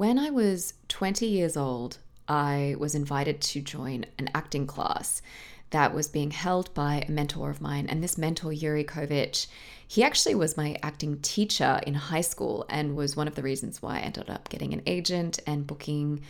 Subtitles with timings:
[0.00, 5.20] When I was 20 years old, I was invited to join an acting class
[5.72, 7.86] that was being held by a mentor of mine.
[7.86, 9.46] And this mentor, Yuri Kovic,
[9.86, 13.82] he actually was my acting teacher in high school and was one of the reasons
[13.82, 16.22] why I ended up getting an agent and booking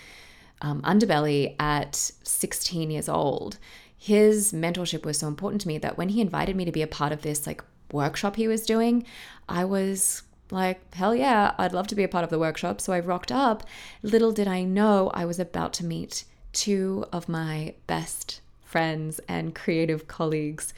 [0.63, 3.59] um, Underbelly at 16 years old.
[3.97, 6.89] His mentorship was so important to me that when he invited me to be a
[6.89, 7.63] part of this like
[7.93, 9.05] workshop he was doing,
[9.49, 12.81] I was like, hell yeah, I'd love to be a part of the workshop.
[12.81, 13.65] So I rocked up.
[14.03, 19.55] Little did I know I was about to meet two of my best friends and
[19.55, 20.73] creative colleagues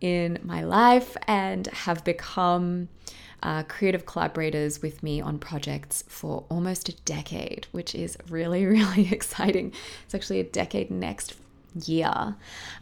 [0.00, 2.88] in my life and have become
[3.42, 9.12] uh, creative collaborators with me on projects for almost a decade, which is really, really
[9.12, 9.72] exciting.
[10.04, 11.34] It's actually a decade next
[11.84, 12.34] year.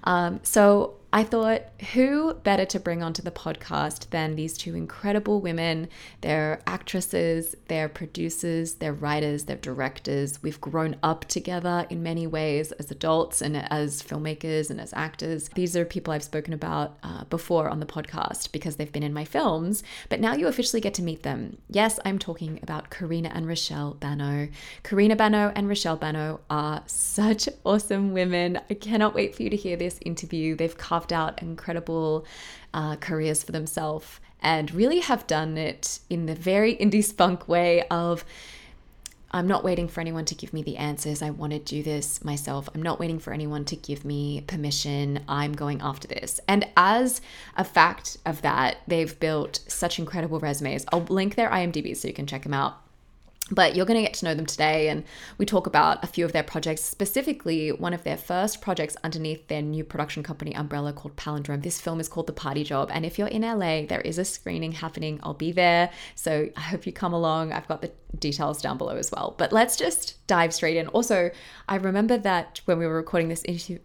[0.05, 5.41] Um, so I thought, who better to bring onto the podcast than these two incredible
[5.41, 5.89] women?
[6.21, 10.43] They're actresses, they're producers, they're writers, they're directors.
[10.43, 15.49] We've grown up together in many ways as adults and as filmmakers and as actors.
[15.55, 19.15] These are people I've spoken about uh, before on the podcast because they've been in
[19.15, 21.57] my films, but now you officially get to meet them.
[21.71, 24.51] Yes, I'm talking about Karina and Raechelle Banno.
[24.83, 28.61] Karina Banno and Raechelle Banno are such awesome women.
[28.69, 30.57] I cannot wait for you to hear this interview.
[30.57, 32.25] They've carved carved out incredible
[32.73, 37.87] uh, careers for themselves and really have done it in the very indie spunk way
[37.89, 38.25] of
[39.31, 41.21] I'm not waiting for anyone to give me the answers.
[41.21, 42.71] I want to do this myself.
[42.75, 45.21] I'm not waiting for anyone to give me permission.
[45.29, 46.41] I'm going after this.
[46.49, 47.21] And as
[47.57, 50.87] a fact of that, they've built such incredible resumes.
[50.91, 52.86] I'll link their IMDb so you can check them out
[53.51, 55.05] but you're going to get to know them today and
[55.39, 59.47] we talk about a few of their projects specifically one of their first projects underneath
[59.47, 61.63] their new production company umbrella called palindrome.
[61.63, 64.25] This film is called the party job and if you're in la there is a
[64.25, 65.21] screening happening.
[65.23, 65.91] I'll be there.
[66.17, 67.53] So i hope you come along.
[67.53, 69.35] I've got the details down below as well.
[69.39, 70.89] But let's just dive straight in.
[70.89, 71.31] Also
[71.69, 73.45] i remember that when we were recording this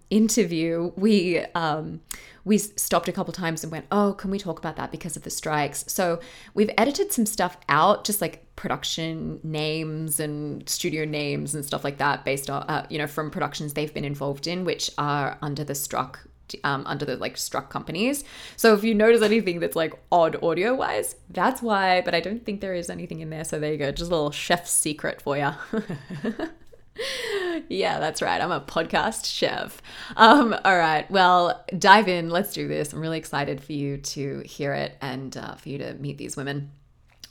[0.09, 2.01] interview we um,
[2.43, 5.23] we stopped a couple times and went, oh, can we talk about that because of
[5.23, 5.85] the strikes?
[5.87, 6.19] So
[6.53, 11.97] we've edited some stuff out, just like production names and studio names and stuff like
[11.97, 15.63] that, based on, uh, you know, from productions they've been involved in, which are under
[15.63, 16.27] the struck
[16.63, 18.23] um, under the like struck companies.
[18.57, 22.01] So if you notice anything that's like odd audio wise, that's why.
[22.01, 23.45] But I don't think there is anything in there.
[23.45, 25.49] So there you go, just a little chef's secret for you.
[27.67, 28.39] yeah, that's right.
[28.39, 29.81] I'm a podcast chef.
[30.15, 31.09] Um, all right.
[31.09, 32.29] Well, dive in.
[32.29, 32.93] Let's do this.
[32.93, 36.37] I'm really excited for you to hear it and uh, for you to meet these
[36.37, 36.69] women.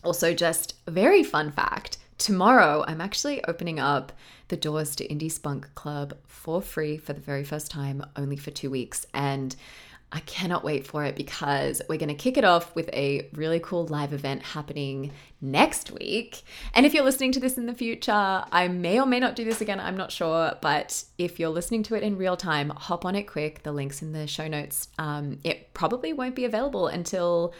[0.02, 4.12] Also, just a very fun fact tomorrow, I'm actually opening up
[4.48, 8.50] the doors to Indie Spunk Club for free for the very first time, only for
[8.50, 9.06] two weeks.
[9.14, 9.56] And
[10.12, 13.60] I cannot wait for it because we're going to kick it off with a really
[13.60, 16.42] cool live event happening next week.
[16.74, 19.44] And if you're listening to this in the future, I may or may not do
[19.44, 20.56] this again, I'm not sure.
[20.60, 23.62] But if you're listening to it in real time, hop on it quick.
[23.62, 24.88] The link's in the show notes.
[24.98, 27.54] Um, it probably won't be available until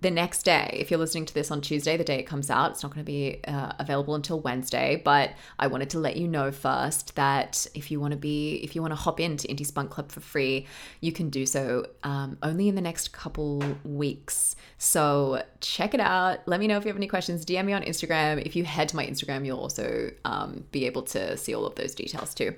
[0.00, 2.72] the next day, if you're listening to this on Tuesday, the day it comes out,
[2.72, 5.00] it's not going to be uh, available until Wednesday.
[5.04, 8.74] But I wanted to let you know first that if you want to be, if
[8.74, 10.66] you want to hop into Indie Spunk Club for free,
[11.00, 14.56] you can do so um, only in the next couple weeks.
[14.82, 16.38] So check it out.
[16.46, 17.44] Let me know if you have any questions.
[17.44, 18.42] DM me on Instagram.
[18.46, 21.74] If you head to my Instagram, you'll also um, be able to see all of
[21.74, 22.54] those details too.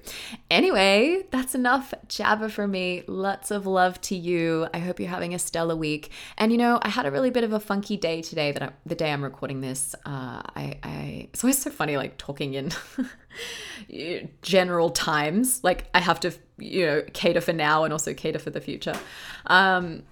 [0.49, 3.03] Anyway, that's enough jabber for me.
[3.09, 4.69] Lots of love to you.
[4.73, 6.13] I hope you're having a stellar week.
[6.39, 8.53] And you know, I had a really bit of a funky day today.
[8.53, 12.19] That I, the day I'm recording this, uh, I, I it's always so funny like
[12.19, 12.71] talking in
[14.43, 15.65] general times.
[15.65, 18.95] Like I have to, you know, cater for now and also cater for the future.
[19.47, 20.05] Um,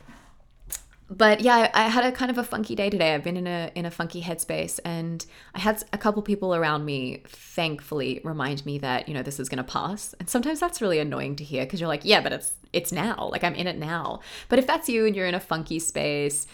[1.10, 3.14] but yeah, I, I had a kind of a funky day today.
[3.14, 6.84] I've been in a in a funky headspace, and I had a couple people around
[6.84, 10.14] me, thankfully, remind me that you know this is to pass.
[10.20, 13.28] And sometimes that's really annoying to hear because you're like, yeah, but it's it's now.
[13.32, 14.20] Like I'm in it now.
[14.48, 16.46] But if that's you and you're in a funky space,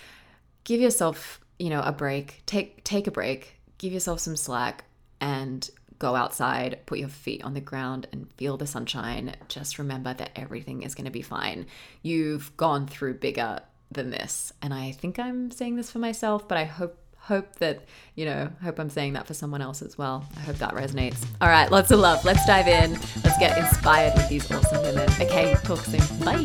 [0.64, 2.42] give yourself you know a break.
[2.46, 3.60] Take take a break.
[3.76, 4.84] Give yourself some slack
[5.20, 5.68] and
[5.98, 9.34] go outside, put your feet on the ground and feel the sunshine.
[9.48, 11.66] Just remember that everything is going to be fine.
[12.02, 13.60] You've gone through bigger
[13.90, 14.52] than this.
[14.62, 17.80] And I think I'm saying this for myself, but I hope hope that,
[18.14, 20.24] you know, hope I'm saying that for someone else as well.
[20.36, 21.26] I hope that resonates.
[21.40, 22.24] All right, lots of love.
[22.24, 22.92] Let's dive in.
[23.24, 25.08] Let's get inspired with these awesome women.
[25.20, 26.00] Okay, talk soon.
[26.24, 26.36] Bye.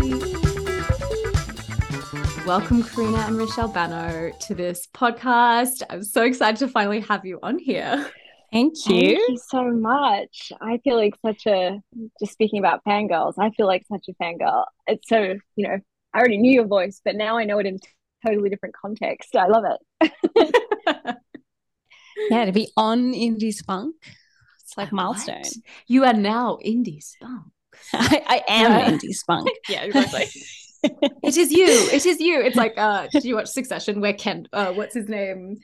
[2.48, 5.84] Welcome, Karina and Raechelle Banno, to this podcast.
[5.92, 8.10] I'm so excited to finally have you on here.
[8.52, 9.16] Thank you.
[9.16, 10.52] Thank you so much.
[10.60, 11.80] I feel like such a,
[12.20, 14.66] just speaking about fangirls, I feel like such a fangirl.
[14.88, 15.78] It's so, you know,
[16.14, 19.36] I already knew your voice, but now I know it in a totally different context.
[19.36, 19.64] I love
[20.02, 20.12] it.
[22.30, 23.96] yeah, to be on Indie Spunk
[24.64, 25.44] It's like milestone.
[25.88, 27.44] You are now indie spunk.
[27.94, 28.92] I, I am yeah.
[28.92, 29.50] indie spunk.
[29.70, 30.28] yeah, exactly.
[31.24, 31.68] it is you.
[31.68, 32.42] It is you.
[32.42, 35.58] It's like, uh, did you watch Succession where Ken, uh, what's his name?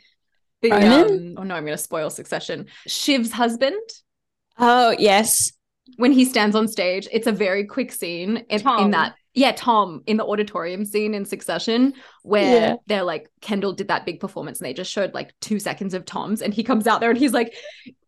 [0.62, 2.68] The, um, oh no, I'm going to spoil Succession.
[2.88, 3.82] Shiv's husband.
[4.58, 5.52] Oh, yes.
[5.98, 10.02] When he stands on stage, it's a very quick scene in, in that yeah, Tom
[10.08, 11.94] in the auditorium scene in Succession,
[12.24, 12.76] where yeah.
[12.88, 16.06] they're like, Kendall did that big performance and they just showed like two seconds of
[16.06, 17.54] Tom's, and he comes out there and he's like,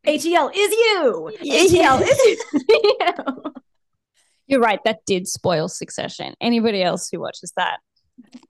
[0.07, 1.31] ATL is you.
[1.39, 3.43] ATL is you.
[4.47, 4.79] You're right.
[4.85, 6.33] That did spoil Succession.
[6.41, 7.77] Anybody else who watches that,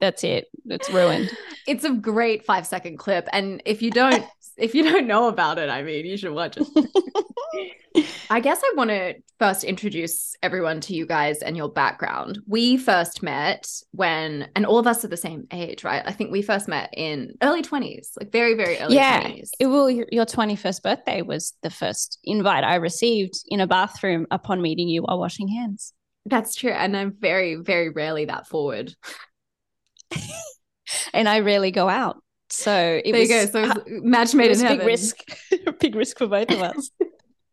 [0.00, 0.48] that's it.
[0.66, 1.30] It's ruined.
[1.66, 4.24] It's a great five second clip, and if you don't,
[4.56, 6.66] if you don't know about it, I mean, you should watch it.
[8.30, 12.38] I guess I want to first introduce everyone to you guys and your background.
[12.46, 16.02] We first met when, and all of us are the same age, right?
[16.06, 19.50] I think we first met in early 20s, like very, very early yeah, 20s.
[19.58, 24.62] It will, your 21st birthday was the first invite I received in a bathroom upon
[24.62, 25.92] meeting you while washing hands.
[26.26, 26.70] That's true.
[26.70, 28.94] And I'm very, very rarely that forward.
[31.12, 32.22] and I rarely go out.
[32.50, 33.46] So it there was, you go.
[33.46, 34.78] So uh, match made in heaven.
[34.78, 35.18] Big risk,
[35.80, 36.90] big risk for both of us.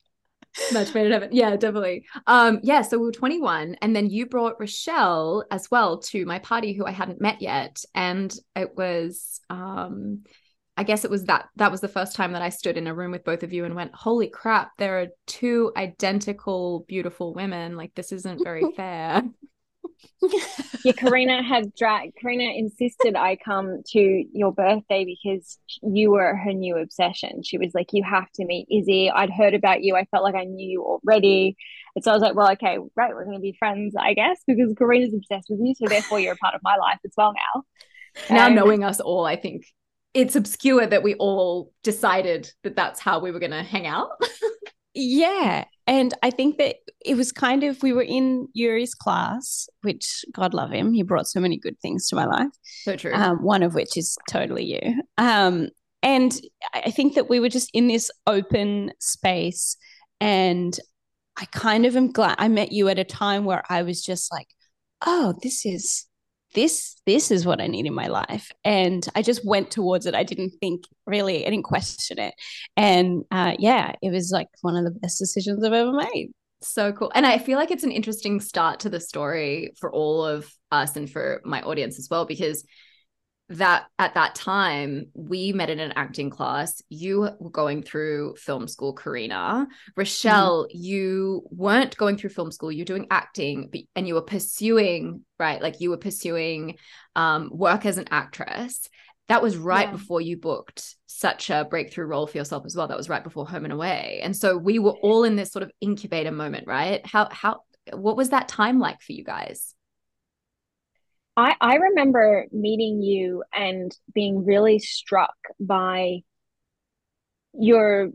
[0.73, 1.29] match made in heaven.
[1.31, 2.05] Yeah, definitely.
[2.25, 2.81] Um, yeah.
[2.81, 6.85] So we were 21, and then you brought Raechelle as well to my party, who
[6.85, 10.23] I hadn't met yet, and it was um
[10.79, 12.93] I guess it was that that was the first time that I stood in a
[12.93, 17.75] room with both of you and went, "Holy crap, there are two identical beautiful women.
[17.75, 19.23] Like this isn't very fair."
[20.83, 22.11] Yeah, Karina had drag.
[22.21, 27.43] Karina insisted I come to your birthday because you were her new obsession.
[27.43, 29.95] She was like, "You have to meet Izzy." I'd heard about you.
[29.95, 31.55] I felt like I knew you already,
[31.95, 34.39] and so I was like, "Well, okay, right, we're going to be friends, I guess,"
[34.47, 37.33] because Karina's obsessed with you, so therefore you're a part of my life as well
[37.33, 37.63] now.
[38.29, 39.65] Now um, knowing us all, I think
[40.13, 44.09] it's obscure that we all decided that that's how we were going to hang out.
[44.97, 45.65] yeah.
[45.85, 50.53] And I think that it was kind of, we were in Yuri's class, which God
[50.53, 50.91] love him.
[50.91, 52.49] He brought so many good things to my life.
[52.83, 53.13] So true.
[53.13, 55.01] Um, one of which is totally you.
[55.17, 55.69] Um,
[56.03, 56.33] and
[56.73, 59.77] I think that we were just in this open space.
[60.19, 60.77] And
[61.37, 64.31] I kind of am glad I met you at a time where I was just
[64.31, 64.47] like,
[65.05, 66.05] oh, this is
[66.57, 68.51] this this is what I need in my life.
[68.65, 70.15] And I just went towards it.
[70.15, 72.33] I didn't think really, I didn't question it.
[72.75, 76.31] And uh, yeah, it was like one of the best decisions I've ever made.
[76.63, 77.11] So cool.
[77.13, 80.95] And I feel like it's an interesting start to the story for all of us
[80.95, 82.65] and for my audience as well, because
[83.49, 88.67] that at that time we met in an acting class you were going through film
[88.67, 89.67] school karina.
[89.97, 90.67] Raechelle mm.
[90.71, 95.61] you weren't going through film school you're doing acting but, and you were pursuing right
[95.61, 96.75] like you were pursuing
[97.15, 98.89] um, work as an actress.
[99.29, 99.91] That was right yeah.
[99.91, 102.87] before you booked such a breakthrough role for yourself as well.
[102.87, 104.21] That was right before home and away.
[104.23, 107.05] And so we were all in this sort of incubator moment right?
[107.05, 107.61] How how
[107.93, 109.73] what was that time like for you guys
[111.37, 116.23] I, I remember meeting you and being really struck by
[117.53, 118.09] your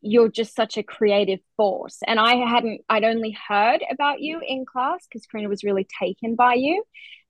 [0.00, 1.98] you're just such a creative force.
[2.06, 6.36] And i hadn't i'd only heard about you in class because karina was really taken
[6.36, 6.84] by you.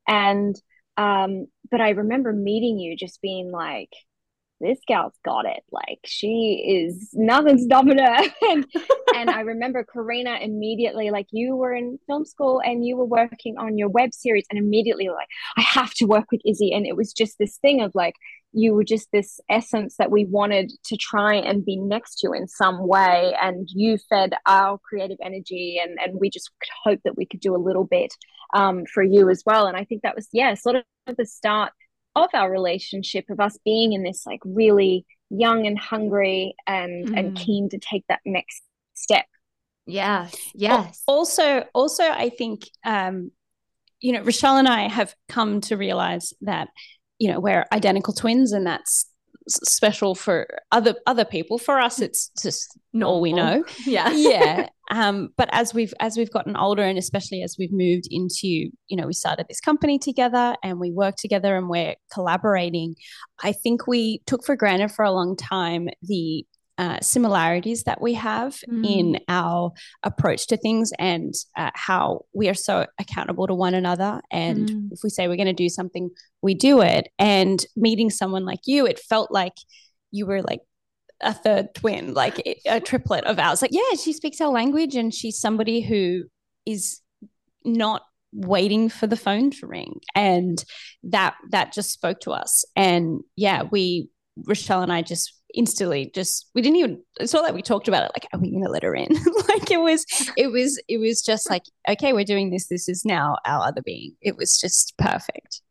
[0.06, 0.56] And
[0.96, 3.92] um but i remember meeting you just being like
[4.60, 5.62] this gal's got it.
[5.70, 8.22] Like she is nothing's stopping her.
[8.42, 8.66] and,
[9.14, 13.56] and I remember Karina immediately, like you were in film school and you were working
[13.58, 16.72] on your web series, and immediately like, I have to work with Izzy.
[16.72, 18.14] And it was just this thing of like,
[18.52, 22.48] you were just this essence that we wanted to try and be next to in
[22.48, 23.34] some way.
[23.40, 27.40] And you fed our creative energy and, and we just could hope that we could
[27.40, 28.12] do a little bit
[28.54, 29.66] um, for you as well.
[29.66, 31.72] And I think that was, yeah, sort of the start
[32.24, 37.18] of our relationship of us being in this like really young and hungry and mm.
[37.18, 38.62] and keen to take that next
[38.94, 39.26] step
[39.86, 43.30] yes yes also also i think um
[44.00, 46.68] you know raechelle and i have come to realize that
[47.18, 49.06] you know we're identical twins and that's
[49.48, 51.58] special for other other people.
[51.58, 53.14] For us it's just Normal.
[53.14, 53.64] all we know.
[53.86, 54.10] Yeah.
[54.12, 54.68] Yeah.
[54.90, 58.96] Um but as we've as we've gotten older and especially as we've moved into you
[58.96, 62.94] know we started this company together and we work together and we're collaborating
[63.44, 66.46] i think we took for granted for a long time the
[66.78, 68.86] uh, similarities that we have mm.
[68.88, 69.72] in our
[70.04, 74.22] approach to things and uh, how we are so accountable to one another.
[74.30, 74.88] And mm.
[74.92, 77.08] if we say we're going to do something, we do it.
[77.18, 79.54] And meeting someone like you, it felt like
[80.12, 80.60] you were like
[81.20, 83.60] a third twin, like a triplet of ours.
[83.60, 86.24] Like, yeah, she speaks our language and she's somebody who
[86.64, 87.00] is
[87.64, 90.62] not waiting for the phone to ring and
[91.02, 94.10] that that just spoke to us and yeah we
[94.46, 98.04] raechelle and i just instantly just we didn't even it's not like we talked about
[98.04, 99.08] it like are we gonna let her in?
[99.48, 103.04] Like it was it was it was just like okay we're doing this this is
[103.04, 104.14] now our other being.
[104.22, 105.62] It was just perfect.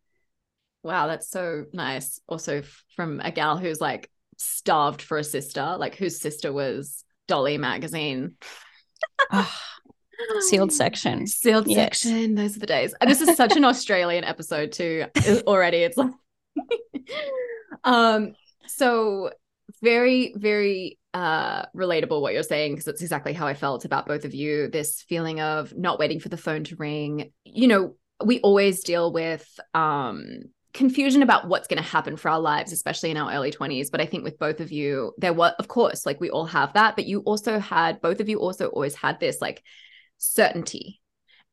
[0.83, 2.19] Wow that's so nice.
[2.27, 2.63] Also
[2.95, 8.35] from a gal who's like starved for a sister like whose sister was dolly magazine.
[9.31, 9.57] Oh,
[10.41, 11.27] sealed section.
[11.27, 12.01] Sealed yes.
[12.01, 12.93] section those are the days.
[12.99, 15.05] And this is such an australian episode too
[15.47, 16.11] already it's like
[17.85, 18.35] um
[18.67, 19.31] so
[19.81, 24.25] very very uh relatable what you're saying because it's exactly how i felt about both
[24.25, 24.67] of you.
[24.67, 27.31] This feeling of not waiting for the phone to ring.
[27.45, 30.43] You know we always deal with um
[30.73, 34.01] confusion about what's going to happen for our lives especially in our early 20s but
[34.01, 36.95] i think with both of you there was of course like we all have that
[36.95, 39.63] but you also had both of you also always had this like
[40.17, 41.01] certainty.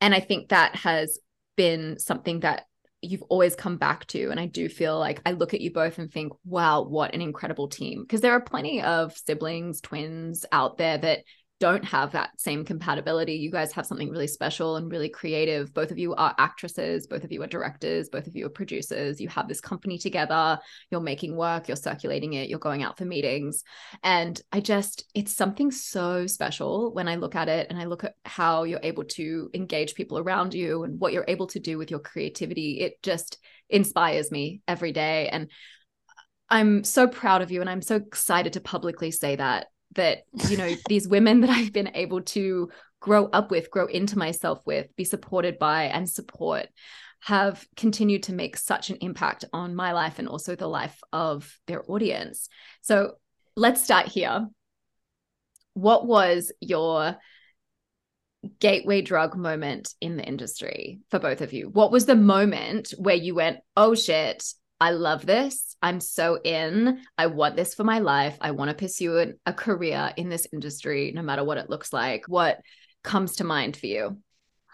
[0.00, 1.19] And i think that has
[1.57, 2.66] been something that
[3.04, 4.30] you've always come back to.
[4.30, 7.20] And I do feel like I look at you both and think, wow, what an
[7.20, 8.02] incredible team.
[8.02, 11.20] Because there are plenty of siblings, twins out there that
[11.64, 13.37] don't have that same compatibility.
[13.37, 15.73] You guys have something really special and really creative.
[15.73, 19.18] Both of you are actresses, both of you are directors, both of you are producers.
[19.18, 20.59] You have this company together,
[20.90, 23.64] you're making work, you're circulating it, you're going out for meetings.
[24.02, 28.04] And I just, it's something so special when I look at it and I look
[28.04, 31.78] at how you're able to engage people around you and what you're able to do
[31.78, 32.80] with your creativity.
[32.80, 33.38] It just
[33.71, 35.30] inspires me every day.
[35.30, 35.50] And
[36.50, 40.57] I'm so proud of you and I'm so excited to publicly say that that you
[40.57, 42.71] know these women that I've been able to
[43.01, 46.69] grow up with, grow into myself with, be supported by and support
[47.25, 51.59] have continued to make such an impact on my life and also the life of
[51.67, 52.49] their audience.
[52.83, 53.13] So
[53.57, 54.47] let's start here.
[55.73, 57.17] What was your
[58.59, 61.71] gateway drug moment in the industry for both of you?
[61.71, 64.45] What was the moment where you went, oh shit,
[64.81, 65.76] I love this.
[65.81, 67.00] I'm so in.
[67.16, 68.37] I want this for my life.
[68.40, 71.93] I want to pursue a, a career in this industry, no matter what it looks
[71.93, 72.26] like.
[72.26, 72.61] What
[73.02, 74.19] comes to mind for you?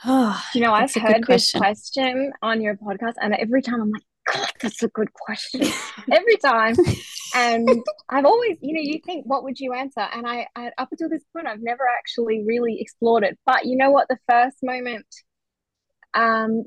[0.05, 4.03] Oh, you know, I've heard this question on your podcast, and every time I'm like,
[4.33, 5.63] God, that's a good question.
[6.13, 6.77] every time.
[7.35, 7.69] and
[8.09, 10.01] I've always, you know, you think, what would you answer?
[10.01, 13.39] And I, I, up until this point, I've never actually really explored it.
[13.45, 14.09] But you know what?
[14.09, 15.07] The first moment,
[16.15, 16.65] um,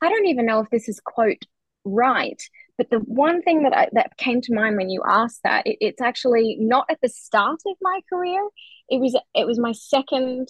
[0.00, 1.44] I don't even know if this is quote
[1.84, 2.42] right.
[2.76, 5.78] But the one thing that I, that came to mind when you asked that, it,
[5.80, 8.46] it's actually not at the start of my career.
[8.88, 10.48] It was it was my second,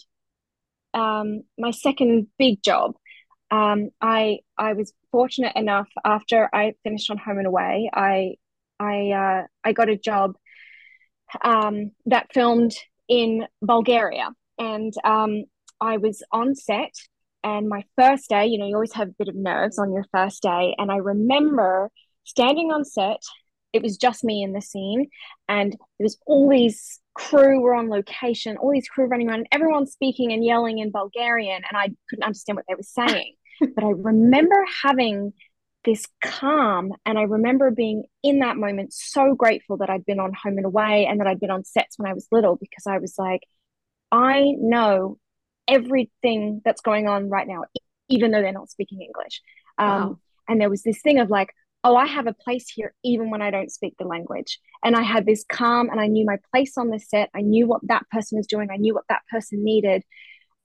[0.94, 2.94] um, my second big job.
[3.50, 8.34] Um, I I was fortunate enough after I finished on Home and Away, I
[8.80, 10.36] I uh, I got a job
[11.42, 12.74] um, that filmed
[13.08, 15.44] in Bulgaria, and um,
[15.80, 16.92] I was on set
[17.44, 20.06] and my first day, you know, you always have a bit of nerves on your
[20.10, 20.74] first day.
[20.78, 21.90] And I remember
[22.24, 23.20] standing on set,
[23.74, 25.08] it was just me in the scene,
[25.48, 29.48] and there was all these crew were on location, all these crew running around, and
[29.52, 33.34] everyone speaking and yelling in Bulgarian, and I couldn't understand what they were saying.
[33.60, 35.34] but I remember having
[35.84, 40.32] this calm, and I remember being in that moment so grateful that I'd been on
[40.42, 42.98] Home and Away and that I'd been on sets when I was little because I
[42.98, 43.42] was like,
[44.10, 45.18] I know
[45.68, 47.64] everything that's going on right now,
[48.08, 49.40] even though they're not speaking English.
[49.78, 50.18] Um, wow.
[50.48, 51.54] And there was this thing of like,
[51.84, 54.58] oh, I have a place here even when I don't speak the language.
[54.82, 57.30] And I had this calm and I knew my place on the set.
[57.34, 58.68] I knew what that person was doing.
[58.70, 60.02] I knew what that person needed.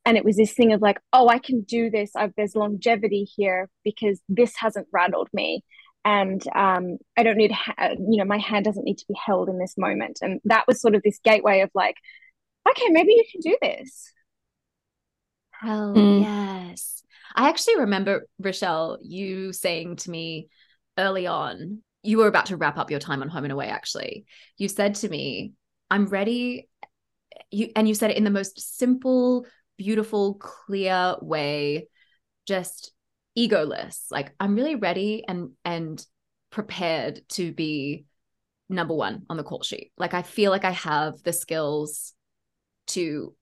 [0.06, 2.15] And it was this thing of like, oh, I can do this.
[2.15, 5.63] I've, there's longevity here because this hasn't rattled me.
[6.06, 9.50] And um, I don't need, ha- you know, my hand doesn't need to be held
[9.50, 10.20] in this moment.
[10.22, 11.96] And that was sort of this gateway of like,
[12.70, 14.13] okay, maybe you can do this.
[15.60, 16.22] Hell mm.
[16.22, 17.04] yes.
[17.36, 20.50] I actually remember, Raechelle, you saying to me
[20.98, 24.25] early on, you were about to wrap up your time on Home and Away, actually.
[24.58, 25.54] You said to me,
[25.92, 26.70] I'm ready.
[27.51, 29.46] You and you said it in the most simple,
[29.78, 31.88] beautiful, clear way,
[32.46, 32.92] just
[33.38, 34.06] egoless.
[34.10, 36.04] Like, I'm really ready and and
[36.51, 38.06] prepared to be
[38.70, 39.92] number one on the call sheet.
[39.98, 42.13] Like I feel like I have the skills
[42.88, 43.34] to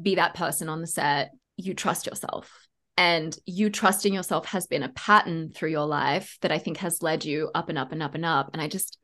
[0.00, 2.50] be that person on the set, you trust yourself.
[2.98, 7.02] And you trusting yourself has been a pattern through your life that I think has
[7.02, 8.50] led you up and up and up and up.
[8.52, 8.96] And I just,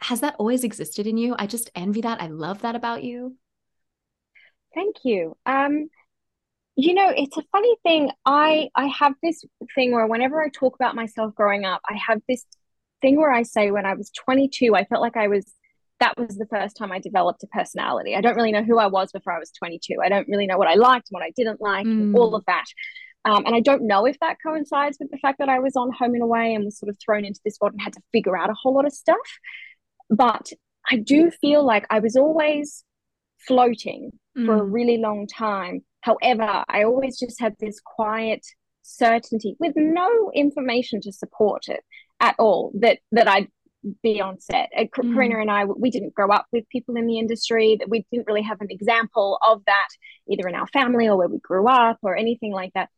[0.00, 1.34] has that always existed in you?
[1.38, 2.22] I just envy that.
[2.22, 3.36] I love that about you.
[4.74, 5.36] Thank you.
[5.44, 5.88] Um,
[6.76, 8.10] you know, it's a funny thing.
[8.26, 9.42] I I have this
[9.74, 12.44] thing where whenever I talk about myself growing up, I have this
[13.00, 15.50] thing where I say when I was 22, I felt like I was
[16.00, 18.14] that was the first time I developed a personality.
[18.14, 19.96] I don't really know who I was before I was 22.
[20.02, 22.14] I don't really know what I liked and what I didn't like, mm.
[22.14, 22.64] all of that.
[23.24, 25.90] Um, and I don't know if that coincides with the fact that I was on
[25.92, 28.36] Home and Away and was sort of thrown into this world and had to figure
[28.36, 29.16] out a whole lot of stuff.
[30.10, 30.52] But
[30.88, 32.84] I do feel like I was always
[33.46, 34.46] floating mm.
[34.46, 34.72] for a mm.
[34.72, 35.80] really long time.
[36.02, 38.46] However, I always just had this quiet
[38.82, 41.80] certainty with no information to support it
[42.20, 43.48] at all that that I'd
[44.02, 44.70] be on set.
[44.76, 45.14] Uh, mm.
[45.14, 47.76] Karina and I, we didn't grow up with people in the industry.
[47.78, 49.88] That we didn't really have an example of that
[50.28, 52.88] either in our family or where we grew up or anything like that.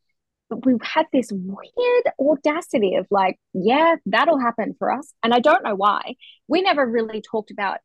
[0.49, 5.13] But we had this weird audacity of like, yeah, that'll happen for us.
[5.23, 6.15] And I don't know why.
[6.47, 7.77] We never really talked about,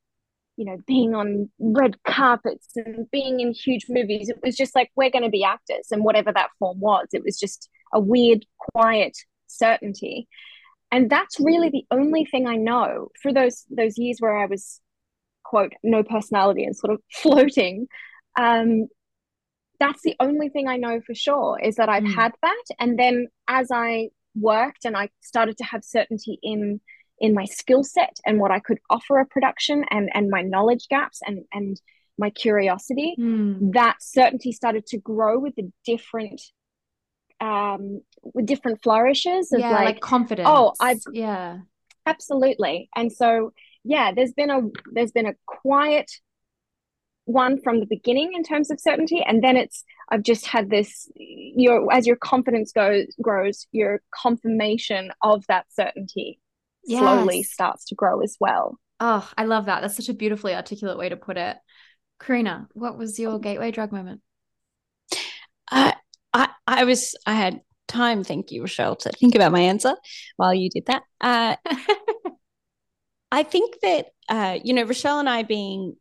[0.56, 4.30] you know, being on red carpets and being in huge movies.
[4.30, 7.08] It was just like, we're going to be actors and whatever that form was.
[7.12, 9.14] It was just a weird, quiet
[9.46, 10.26] certainty
[10.94, 14.80] and that's really the only thing i know for those those years where i was
[15.44, 17.86] quote no personality and sort of floating
[18.38, 18.86] um
[19.80, 22.14] that's the only thing i know for sure is that i've mm.
[22.14, 26.80] had that and then as i worked and i started to have certainty in
[27.20, 30.86] in my skill set and what i could offer a production and and my knowledge
[30.88, 31.80] gaps and and
[32.16, 33.72] my curiosity mm.
[33.72, 36.40] that certainty started to grow with the different
[37.44, 40.48] um with different flourishes of yeah, like, like confidence.
[40.50, 41.58] Oh, I've yeah,
[42.06, 42.88] absolutely.
[42.96, 43.52] And so
[43.84, 44.60] yeah, there's been a
[44.92, 46.10] there's been a quiet
[47.26, 51.10] one from the beginning in terms of certainty, and then it's I've just had this
[51.16, 56.40] your as your confidence goes grows, your confirmation of that certainty
[56.84, 57.00] yes.
[57.00, 58.78] slowly starts to grow as well.
[59.00, 59.80] Oh, I love that.
[59.80, 61.56] That's such a beautifully articulate way to put it.
[62.20, 64.20] Karina, what was your gateway drug moment?
[66.66, 69.94] Uh, I, was I had time, thank you, Raechelle, to think about my answer
[70.36, 71.02] while you did that.
[71.20, 71.56] Uh,
[73.32, 75.96] I think that uh, you know Raechelle and I being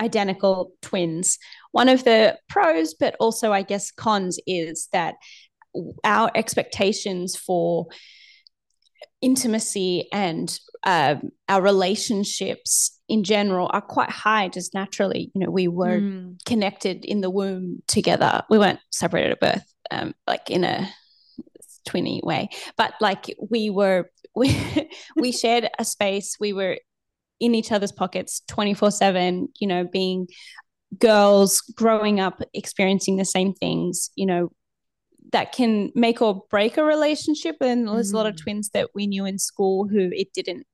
[0.00, 1.38] identical twins,
[1.72, 5.14] one of the pros, but also I guess cons is that
[6.04, 7.86] our expectations for
[9.20, 15.68] intimacy and um, our relationships in general are quite high just naturally you know we
[15.68, 16.34] were mm.
[16.46, 20.88] connected in the womb together we weren't separated at birth um, like in a
[21.88, 24.56] twinny way but like we were we
[25.16, 26.78] we shared a space we were
[27.40, 30.26] in each other's pockets 24 7 you know being
[30.98, 34.50] girls growing up experiencing the same things you know
[35.32, 38.14] that can make or break a relationship and there's mm.
[38.14, 38.42] a lot of mm.
[38.42, 40.66] twins that we knew in school who it didn't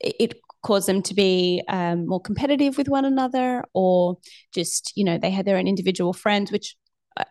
[0.00, 4.18] it caused them to be um, more competitive with one another or
[4.52, 6.76] just you know they had their own individual friends which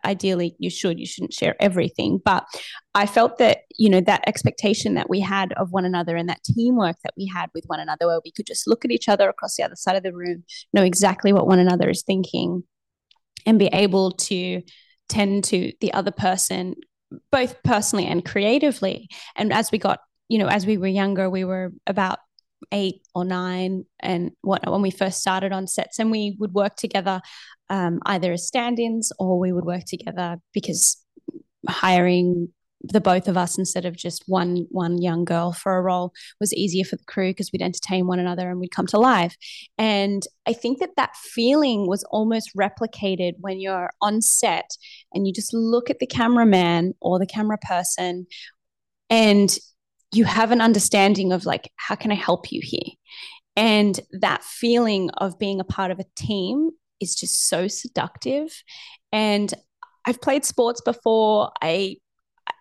[0.04, 2.20] ideally you should you shouldn't share everything.
[2.24, 2.46] But
[2.94, 6.44] i felt that you know that expectation that we had of one another and that
[6.44, 9.30] teamwork that we had with one another where we could just look at each other
[9.30, 10.44] across the other side of the room
[10.74, 12.64] know exactly what one another is thinking
[13.46, 14.62] and be able to
[15.10, 16.76] tend to the other person
[17.32, 19.10] both personally and creatively.
[19.36, 22.20] And as we got you know as we were younger we were about
[22.72, 26.76] eight or nine and what when we first started on sets and we would work
[26.76, 27.22] together
[27.70, 30.98] um, either as stand-ins or we would work together because
[31.68, 32.50] hiring
[32.82, 36.54] the both of us instead of just one one young girl for a role was
[36.54, 39.36] easier for the crew because we'd entertain one another and we'd come to life.
[39.78, 44.78] And i think that that feeling was almost replicated when you're on set
[45.14, 48.28] and you just look at the cameraman or the camera person
[49.10, 49.58] and
[50.12, 52.94] you have an understanding of like how can i help you here?
[53.58, 58.64] And that feeling of being a part of a team is just so seductive.
[59.12, 59.54] And
[60.06, 61.52] i've played sports before.
[61.62, 61.98] I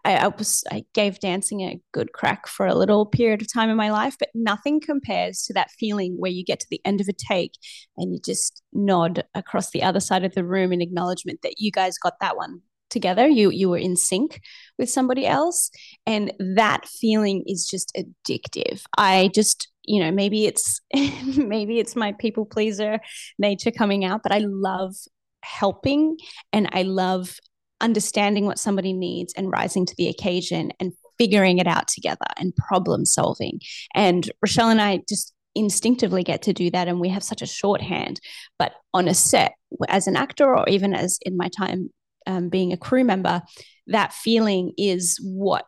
[0.04, 3.70] I, I, was I gave dancing a good crack for a little period of time
[3.70, 7.00] in my life, but nothing compares to that feeling where you get to the end
[7.00, 7.52] of a take
[7.96, 11.70] and you just nod across the other side of the room in acknowledgement that you
[11.70, 12.60] guys got that one
[12.94, 14.40] together you you were in sync
[14.78, 15.70] with somebody else
[16.06, 18.82] and that feeling is just addictive.
[18.96, 20.80] I just you know maybe it's
[21.36, 23.00] maybe it's my people pleaser
[23.38, 24.94] nature coming out but i love
[25.42, 26.16] helping
[26.54, 27.38] and i love
[27.82, 32.56] understanding what somebody needs and rising to the occasion and figuring it out together and
[32.56, 33.60] problem solving.
[33.94, 37.46] And raechelle and i just instinctively get to do that and we have such a
[37.46, 38.20] shorthand
[38.58, 39.52] but on a set
[39.88, 41.90] as an actor or even as in my time
[42.26, 43.42] um, being a crew member,
[43.88, 45.64] that feeling is what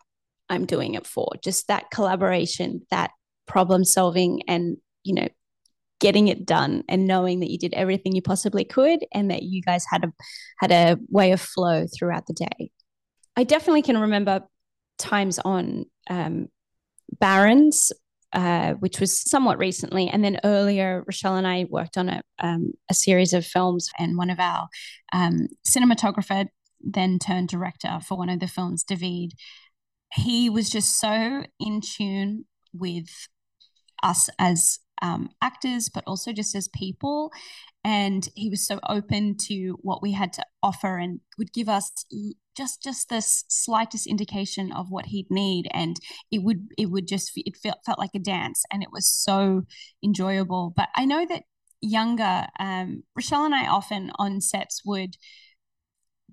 [0.48, 1.28] I'm doing it for.
[1.42, 3.10] Just that collaboration, that
[3.46, 5.28] problem solving, and you know,
[6.00, 9.62] getting it done, and knowing that you did everything you possibly could, and that you
[9.62, 10.12] guys had a
[10.58, 12.70] had a way of flow throughout the day.
[13.36, 14.42] I definitely can remember
[14.98, 16.48] times on um,
[17.20, 17.92] Barons
[18.36, 20.08] uh, which was somewhat recently.
[20.08, 24.18] And then earlier, Raechelle and I worked on a, um, a series of films, and
[24.18, 24.68] one of our
[25.12, 26.46] um, cinematographer
[26.80, 29.32] then turned director for one of the films, David.
[30.12, 32.44] He was just so in tune
[32.74, 33.08] with
[34.02, 37.32] us as um, actors, but also just as people.
[37.86, 41.92] And he was so open to what we had to offer and would give us
[42.56, 45.96] just just the slightest indication of what he'd need, and
[46.32, 49.62] it would it would just it felt felt like a dance, and it was so
[50.02, 50.72] enjoyable.
[50.76, 51.44] But I know that
[51.80, 55.16] younger, um, Raechelle and I often on sets would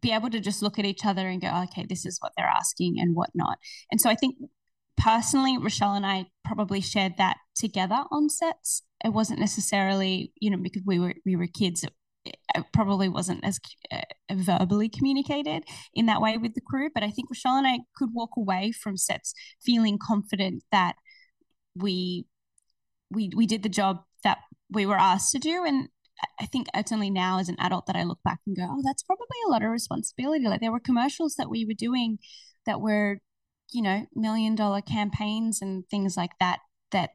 [0.02, 2.48] be able to just look at each other and go, okay, this is what they're
[2.48, 3.60] asking and whatnot.
[3.92, 4.38] And so I think
[4.98, 8.84] personally, Raechelle and I probably shared that together on sets.
[9.04, 11.84] It wasn't necessarily, you know, because we were we were kids.
[11.84, 13.60] It, it probably wasn't as
[13.92, 15.64] uh, verbally communicated
[15.94, 16.90] in that way with the crew.
[16.94, 20.96] But I think Raechelle and I could walk away from sets feeling confident that
[21.76, 22.26] we
[23.12, 24.40] we we did the job that
[24.70, 25.90] we were asked to do, and
[26.40, 28.82] I think it's only now as an adult that I look back and go, oh,
[28.84, 30.48] that's probably a lot of responsibility.
[30.48, 32.20] Like there were commercials that we were doing
[32.66, 33.20] that were,
[33.72, 36.60] you know, million dollar campaigns and things like that.
[36.92, 37.12] That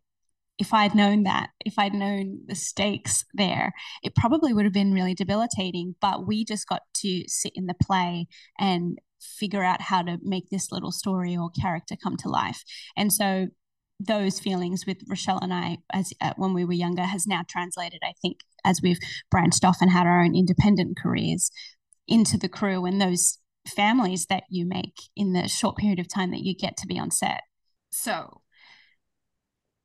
[0.59, 4.93] if I'd known that, if I'd known the stakes there, it probably would have been
[4.93, 5.95] really debilitating.
[6.01, 8.27] But we just got to sit in the play
[8.59, 12.63] and figure out how to make this little story or character come to life.
[12.97, 13.49] And so
[14.01, 18.01] those feelings with Raechelle and I as uh, when we were younger has now translated,
[18.05, 21.51] I think, as we've branched off and had our own independent careers
[22.07, 26.31] into the crew and those families that you make in the short period of time
[26.31, 27.43] that you get to be on set.
[27.91, 28.43] So,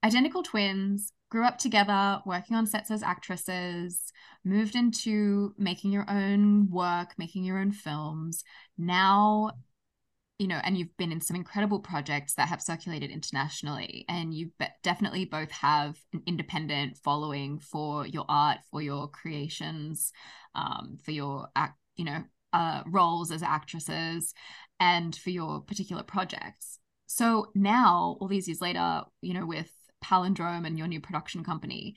[0.04, 4.12] identical twins grew up together, working on sets as actresses,
[4.44, 8.44] moved into making your own work, making your own films.
[8.78, 9.52] Now
[10.39, 14.52] you know, and you've been in some incredible projects that have circulated internationally, and you
[14.82, 20.12] definitely both have an independent following for your art, for your creations,
[20.56, 24.34] um, for your act, you know, uh, roles as actresses,
[24.80, 26.80] and for your particular projects.
[27.06, 29.72] So now, all these years later, you know, with
[30.04, 31.96] Palindrome and your new production company,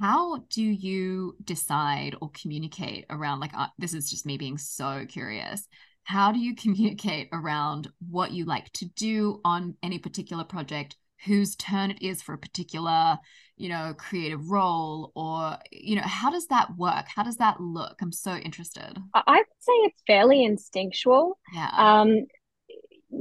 [0.00, 5.06] how do you decide or communicate around like uh, this is just me being so
[5.08, 5.66] curious.
[6.04, 11.56] How do you communicate around what you like to do on any particular project whose
[11.56, 13.18] turn it is for a particular
[13.56, 17.06] you know creative role or you know how does that work?
[17.14, 17.96] How does that look?
[18.02, 18.98] I'm so interested.
[19.14, 21.38] I would say it's fairly instinctual.
[21.54, 21.70] Yeah.
[21.74, 22.26] Um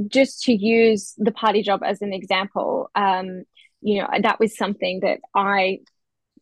[0.07, 3.43] just to use the party job as an example um
[3.85, 5.79] you know that was something that i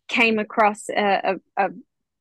[0.07, 1.69] came across a, a, a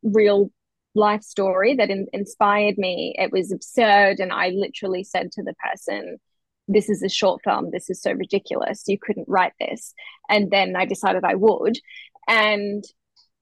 [0.02, 0.50] real
[0.94, 3.14] life story that in- inspired me.
[3.18, 4.20] It was absurd.
[4.20, 6.18] And I literally said to the person,
[6.68, 7.70] This is a short film.
[7.70, 8.84] This is so ridiculous.
[8.86, 9.94] You couldn't write this.
[10.28, 11.78] And then I decided I would.
[12.28, 12.84] And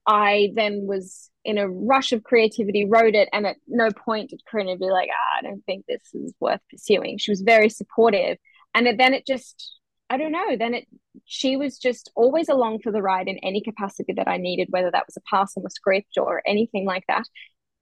[0.07, 4.43] I then was in a rush of creativity, wrote it, and at no point did
[4.51, 7.19] Karina be like, ah, I don't think this is worth pursuing.
[7.19, 8.37] She was very supportive.
[8.75, 9.80] And then it just,
[10.11, 10.89] I don't know, then it,
[11.25, 14.91] she was just always along for the ride in any capacity that I needed, whether
[14.91, 17.25] that was a on a script or anything like that.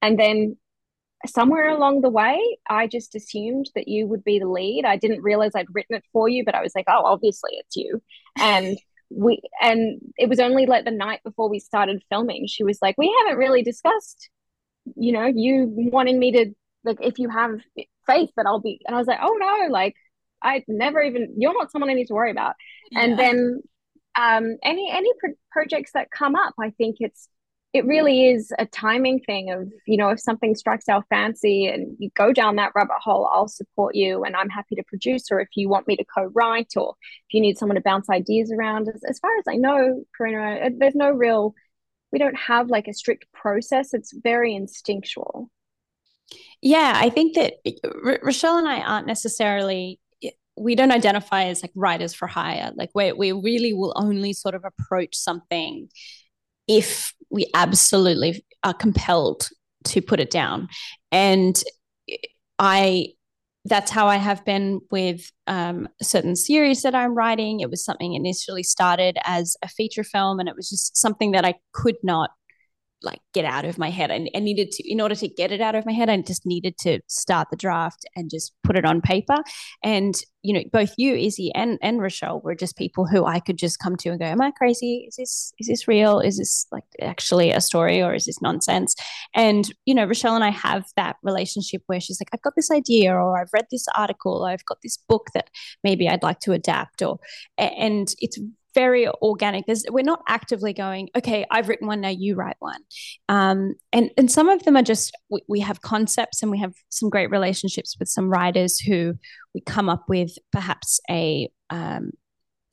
[0.03, 0.59] And then
[1.27, 2.38] somewhere along the way,
[2.69, 4.85] I just assumed that you would be the lead.
[4.85, 7.77] I didn't realize I'd written it for you, but I was like, oh, obviously it's
[7.77, 8.03] you.
[8.38, 8.79] And
[9.11, 12.97] we and it was only like the night before we started filming, she was like,
[12.99, 14.29] we haven't really discussed,
[14.97, 17.59] you know, you wanting me to like if you have
[18.07, 18.81] faith that I'll be.
[18.87, 19.95] And I was like, oh no, like
[20.42, 22.55] I never even you're not someone I need to worry about.
[22.90, 23.01] Yeah.
[23.01, 23.62] And then
[24.18, 27.29] um, any any pro- projects that come up, I think it's
[27.74, 31.96] it really is a timing thing of you know if something strikes our fancy and
[31.98, 35.40] you go down that rabbit hole i'll support you and i'm happy to produce or
[35.40, 36.94] if you want me to co-write or
[37.29, 40.66] if you need someone to bounce ideas around as, as far as i know karina
[40.66, 41.55] uh, there's no real
[42.11, 45.51] we don't have like a strict process it's very instinctual
[46.62, 50.01] yeah i think that R- raechelle and i aren't necessarily
[50.61, 54.55] we don't identify as like writers for hire like we, we really will only sort
[54.55, 55.88] of approach something
[56.68, 59.49] if we absolutely are compelled
[59.85, 60.68] to put it down.
[61.11, 61.61] And
[62.59, 63.09] I
[63.64, 67.61] that's how I have been with um, certain series that I'm writing.
[67.61, 71.44] It was something initially started as a feature film, and it was just something that
[71.44, 72.31] I could not
[73.03, 74.11] like get out of my head.
[74.11, 76.45] I, I needed to, in order to get it out of my head, I just
[76.45, 79.37] needed to start the draft and just put it on paper.
[79.83, 83.59] And you know, both you, Izzy, and and Raechelle were just people who I could
[83.59, 85.05] just come to and go, "Am I crazy?
[85.09, 86.21] Is this is this real?
[86.21, 88.95] Is this like actually a story, or is this nonsense?"
[89.35, 92.71] And you know, Raechelle and I have that relationship where she's like, "I've got this
[92.71, 95.51] idea, or I've read this article, or I've got this book that
[95.83, 97.19] maybe I'd like to adapt," or
[97.59, 98.39] and it's
[98.79, 99.67] very organic.
[99.67, 102.81] There's, we're not actively going, okay, I've written one, now you write one.
[103.29, 106.75] Um, and, and some of them are just, we, we have concepts and we have
[106.88, 109.14] some great relationships with some writers who
[109.53, 112.12] we come up with perhaps a, um,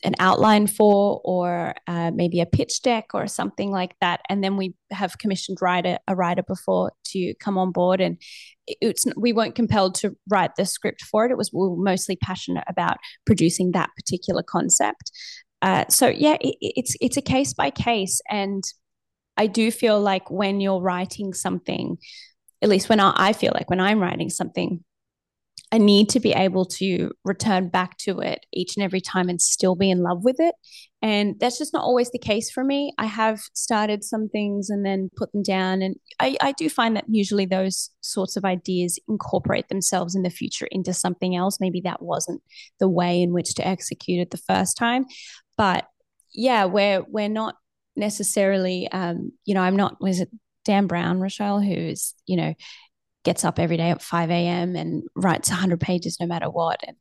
[0.04, 4.22] an outline for, or uh, maybe a pitch deck or something like that.
[4.30, 8.22] And then we have commissioned writer a writer before to come on board, and
[8.68, 11.32] it's we weren't compelled to write the script for it.
[11.32, 15.12] It was we were mostly passionate about producing that particular concept.
[15.65, 18.63] Uh, so yeah, it, it's it's a case by case, and
[19.36, 21.97] I do feel like when you're writing something,
[22.62, 24.84] at least when I, I feel like when I'm writing something,
[25.71, 29.41] I need to be able to return back to it each and every time and
[29.41, 30.54] still be in love with it.
[31.01, 32.93] And that's just not always the case for me.
[32.97, 35.82] I have started some things and then put them down.
[35.82, 40.30] And I, I do find that usually those sorts of ideas incorporate themselves in the
[40.30, 41.60] future into something else.
[41.60, 42.41] Maybe that wasn't
[42.80, 45.06] the way in which to execute it the first time.
[45.58, 45.88] But
[46.34, 47.56] yeah, we're we're not
[47.96, 50.30] necessarily um, you know, I'm not was it
[50.65, 52.54] Dan Brown, Raechelle, who's, you know,
[53.24, 54.76] gets up every day at 5 a.m.
[54.76, 56.80] and writes 100 pages no matter what.
[56.86, 56.98] And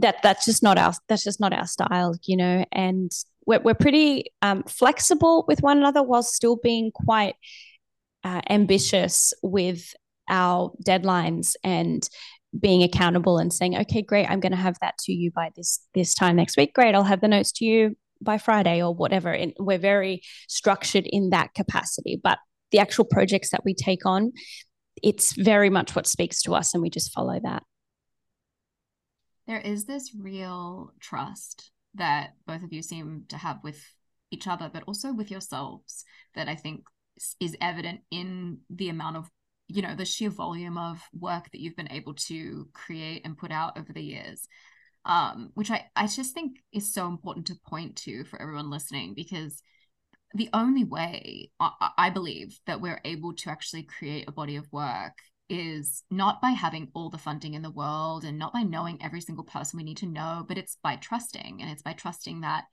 [0.00, 2.64] that that's just not our that's just not our style, you know.
[2.72, 3.12] And
[3.44, 7.34] we're we're pretty um, flexible with one another while still being quite
[8.24, 9.94] uh, ambitious with
[10.28, 12.08] our deadlines and
[12.58, 15.80] being accountable and saying, okay, great, I'm going to have that to you by this
[15.94, 16.74] this time next week.
[16.74, 19.30] Great, I'll have the notes to you by Friday or whatever.
[19.30, 22.38] And we're very structured in that capacity, but
[22.70, 24.32] the actual projects that we take on
[25.02, 27.62] it's very much what speaks to us and we just follow that
[29.46, 33.82] there is this real trust that both of you seem to have with
[34.30, 36.82] each other but also with yourselves that i think
[37.40, 39.28] is evident in the amount of
[39.68, 43.52] you know the sheer volume of work that you've been able to create and put
[43.52, 44.46] out over the years
[45.04, 49.14] um, which I, I just think is so important to point to for everyone listening
[49.14, 49.62] because
[50.34, 54.70] the only way I, I believe that we're able to actually create a body of
[54.72, 55.14] work
[55.48, 59.22] is not by having all the funding in the world and not by knowing every
[59.22, 61.62] single person we need to know, but it's by trusting.
[61.62, 62.64] And it's by trusting that,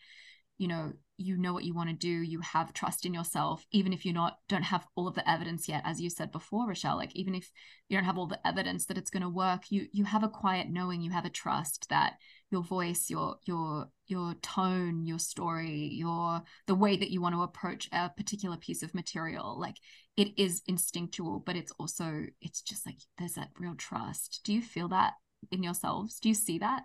[0.57, 3.93] you know, you know what you want to do, you have trust in yourself, even
[3.93, 6.97] if you're not don't have all of the evidence yet, as you said before, Raechelle.
[6.97, 7.49] Like even if
[7.87, 10.29] you don't have all the evidence that it's going to work, you you have a
[10.29, 12.15] quiet knowing, you have a trust that
[12.51, 17.43] your voice, your your your tone, your story, your the way that you want to
[17.43, 19.77] approach a particular piece of material, like
[20.17, 24.41] it is instinctual, but it's also it's just like there's that real trust.
[24.43, 25.13] Do you feel that
[25.51, 26.19] in yourselves?
[26.19, 26.83] Do you see that?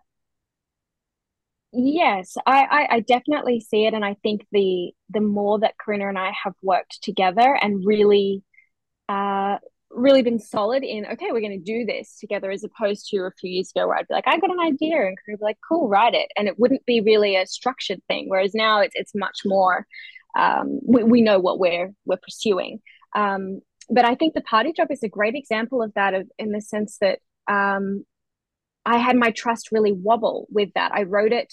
[1.72, 6.08] Yes, I, I, I definitely see it, and I think the the more that Karina
[6.08, 8.42] and I have worked together and really
[9.08, 9.58] uh,
[9.90, 13.32] really been solid in okay we're going to do this together as opposed to a
[13.40, 15.58] few years ago where i'd be like i got an idea and could be like
[15.68, 19.14] cool write it and it wouldn't be really a structured thing whereas now it's, it's
[19.14, 19.86] much more
[20.38, 22.80] um, we, we know what we're we're pursuing.
[23.16, 26.52] Um, but i think the party job is a great example of that of, in
[26.52, 28.04] the sense that um,
[28.84, 31.52] i had my trust really wobble with that i wrote it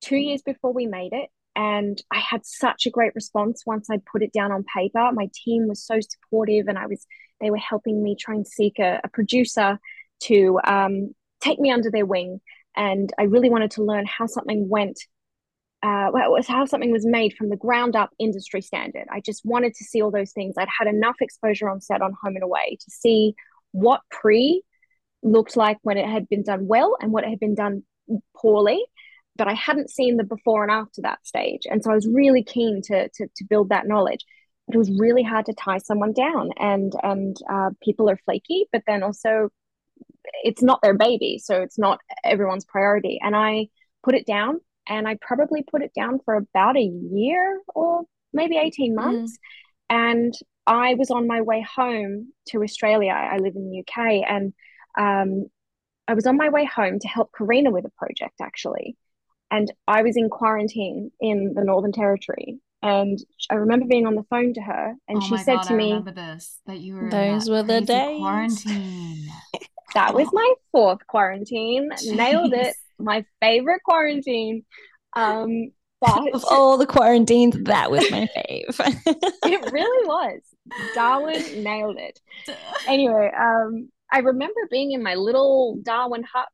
[0.00, 4.00] two years before we made it and I had such a great response once I
[4.10, 5.10] put it down on paper.
[5.12, 7.06] My team was so supportive, and I was
[7.40, 9.78] they were helping me try and seek a, a producer
[10.24, 12.40] to um, take me under their wing.
[12.76, 14.98] And I really wanted to learn how something went,
[15.82, 16.10] uh,
[16.48, 19.06] how something was made from the ground up industry standard.
[19.10, 20.54] I just wanted to see all those things.
[20.58, 23.34] I'd had enough exposure on set on Home and Away to see
[23.72, 24.62] what pre
[25.24, 27.82] looked like when it had been done well and what it had been done
[28.36, 28.84] poorly
[29.36, 31.62] but I hadn't seen the before and after that stage.
[31.68, 34.24] And so I was really keen to, to, to build that knowledge
[34.72, 38.82] it was really hard to tie someone down and and uh, people are flaky but
[38.86, 39.48] then also
[40.42, 43.66] it's not their baby so it's not everyone's priority and i
[44.02, 48.56] put it down and i probably put it down for about a year or maybe
[48.56, 48.96] 18 mm.
[48.96, 49.96] months mm.
[49.96, 50.34] and
[50.66, 54.54] i was on my way home to australia i live in the uk and
[54.98, 55.46] um,
[56.08, 58.96] i was on my way home to help karina with a project actually
[59.50, 63.18] and i was in quarantine in the northern territory and
[63.50, 65.84] I remember being on the phone to her, and oh she said God, to me,
[65.84, 69.26] remember this that you were those were the days quarantine."
[69.94, 71.88] that was my fourth quarantine.
[71.92, 72.14] Jeez.
[72.14, 72.76] Nailed it.
[72.98, 74.66] My favorite quarantine.
[75.16, 75.70] Um,
[76.02, 78.78] but of all the quarantines, that was my fave.
[79.46, 80.40] it really was.
[80.94, 82.20] Darwin nailed it.
[82.86, 86.48] Anyway, um, I remember being in my little Darwin hut,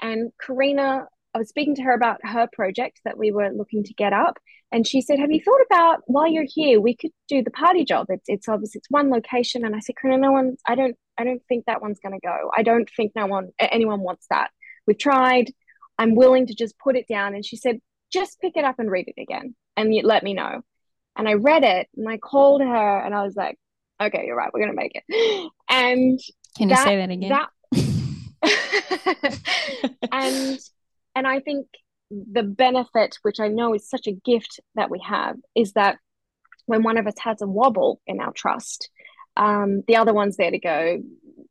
[0.00, 3.92] and Karina I was speaking to her about her project that we were looking to
[3.94, 4.38] get up,
[4.72, 7.84] and she said, "Have you thought about while you're here, we could do the party
[7.84, 8.06] job?
[8.08, 10.56] It's it's obvious it's one location." And I said, "Karina, no one.
[10.66, 10.96] I don't.
[11.18, 12.50] I don't think that one's going to go.
[12.56, 14.50] I don't think no one anyone wants that.
[14.86, 15.52] We've tried.
[15.98, 17.80] I'm willing to just put it down." And she said,
[18.12, 20.62] "Just pick it up and read it again, and let me know."
[21.16, 23.58] And I read it, and I called her, and I was like,
[24.00, 24.50] "Okay, you're right.
[24.54, 26.20] We're going to make it." And
[26.56, 27.30] can you that, say that again?
[27.30, 27.48] That,
[30.12, 30.58] and
[31.14, 31.66] and I think
[32.10, 35.98] the benefit, which I know is such a gift that we have, is that
[36.66, 38.90] when one of us has a wobble in our trust,
[39.36, 41.02] um, the other one's there to go.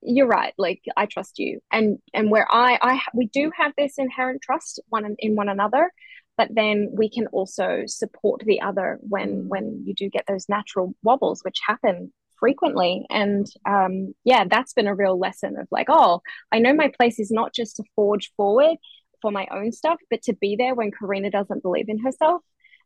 [0.02, 0.54] You're right.
[0.58, 4.82] Like I trust you, and and where I I we do have this inherent trust
[4.90, 5.92] one in one another,
[6.38, 10.94] but then we can also support the other when when you do get those natural
[11.04, 12.12] wobbles, which happen
[12.44, 13.06] frequently.
[13.10, 16.20] And um, yeah, that's been a real lesson of like, oh,
[16.52, 18.76] I know my place is not just to forge forward
[19.22, 22.42] for my own stuff, but to be there when Karina doesn't believe in herself.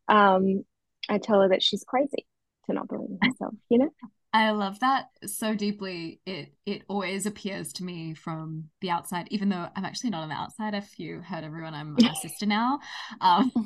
[0.07, 0.63] Um,
[1.09, 2.27] I tell her that she's crazy
[2.67, 3.89] to not believe in herself, you know?
[4.31, 6.21] I love that so deeply.
[6.27, 10.29] It it always appears to me from the outside, even though I'm actually not on
[10.29, 10.75] the outside.
[10.75, 12.79] If you heard everyone, I'm a sister now.
[13.21, 13.51] Um,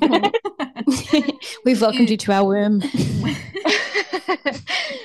[1.64, 2.80] We've welcomed you to our womb.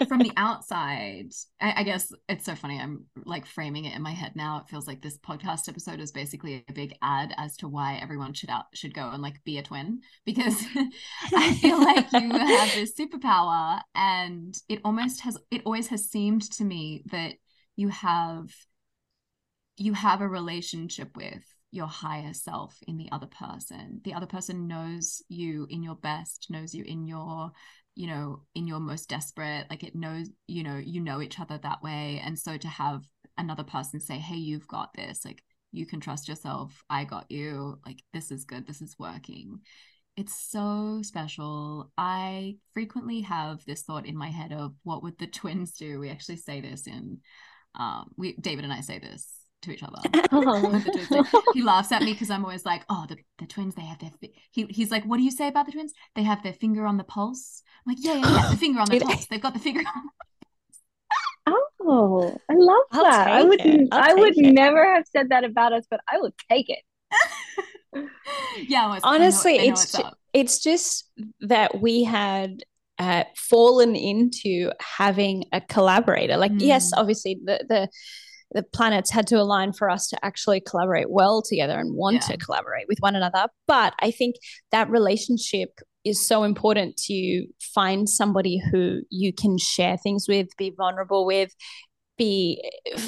[0.08, 2.80] from the outside, I, I, guess it's so funny.
[2.80, 4.60] I'm like framing it in my head now.
[4.60, 8.34] It feels like this podcast episode is basically a big ad as to why everyone
[8.34, 10.64] should out should go and like be a twin because
[11.36, 15.38] I feel like you have this superpower, and it almost has.
[15.52, 17.34] It always has seemed to me that
[17.76, 18.50] you have
[19.78, 24.02] you have a relationship with your higher self in the other person.
[24.04, 27.52] The other person knows you in your best, knows you in your
[27.96, 31.58] you know in your most desperate like it knows you know you know each other
[31.58, 32.22] that way.
[32.24, 33.02] And so to have
[33.38, 35.26] another person say hey you've got this.
[35.26, 36.84] Like you can trust yourself.
[36.90, 37.80] I got you.
[37.86, 38.66] Like this is good.
[38.66, 39.60] This is working.
[40.16, 41.92] It's so special.
[41.98, 46.00] I frequently have this thought in my head of what would the twins do?
[46.00, 47.20] We actually say this in
[47.76, 49.30] um we david and i say this
[49.64, 50.02] to each other.
[51.54, 54.12] he laughs at me because I'm always like, "Oh, the, the twins, they have their."
[54.22, 54.34] Fi-.
[54.52, 55.94] He he's like, "What do you say about the twins?
[56.16, 58.90] They have their finger on the pulse." I'm like, "Yeah, yeah, yeah, the finger on
[58.90, 59.26] the pulse.
[59.28, 61.54] They've got the finger." on
[61.90, 63.28] Oh, I love I'll that.
[63.30, 63.62] I would
[63.94, 64.52] I would it.
[64.52, 66.80] never have said that about us, but I will take it.
[68.68, 72.64] yeah, honestly, it's ju- it's just that we had
[73.00, 76.36] uh, fallen into having a collaborator.
[76.36, 76.62] Like, mm.
[76.62, 77.90] yes, obviously the the
[78.52, 82.36] the planets had to align for us to actually collaborate well together and want yeah.
[82.36, 83.48] to collaborate with one another.
[83.68, 84.36] But I think
[84.72, 90.74] that relationship is so important to find somebody who you can share things with, be
[90.76, 91.54] vulnerable with,
[92.18, 92.64] be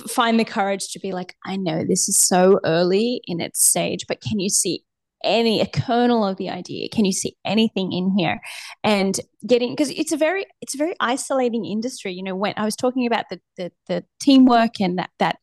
[0.10, 4.06] find the courage to be like, I know this is so early in its stage,
[4.08, 4.84] but can you see
[5.24, 6.90] any a kernel of the idea.
[6.90, 8.40] Can you see anything in here?
[8.84, 12.66] And getting because it's a very it's a very isolating industry you know when i
[12.66, 15.38] was talking about the the, the teamwork and that that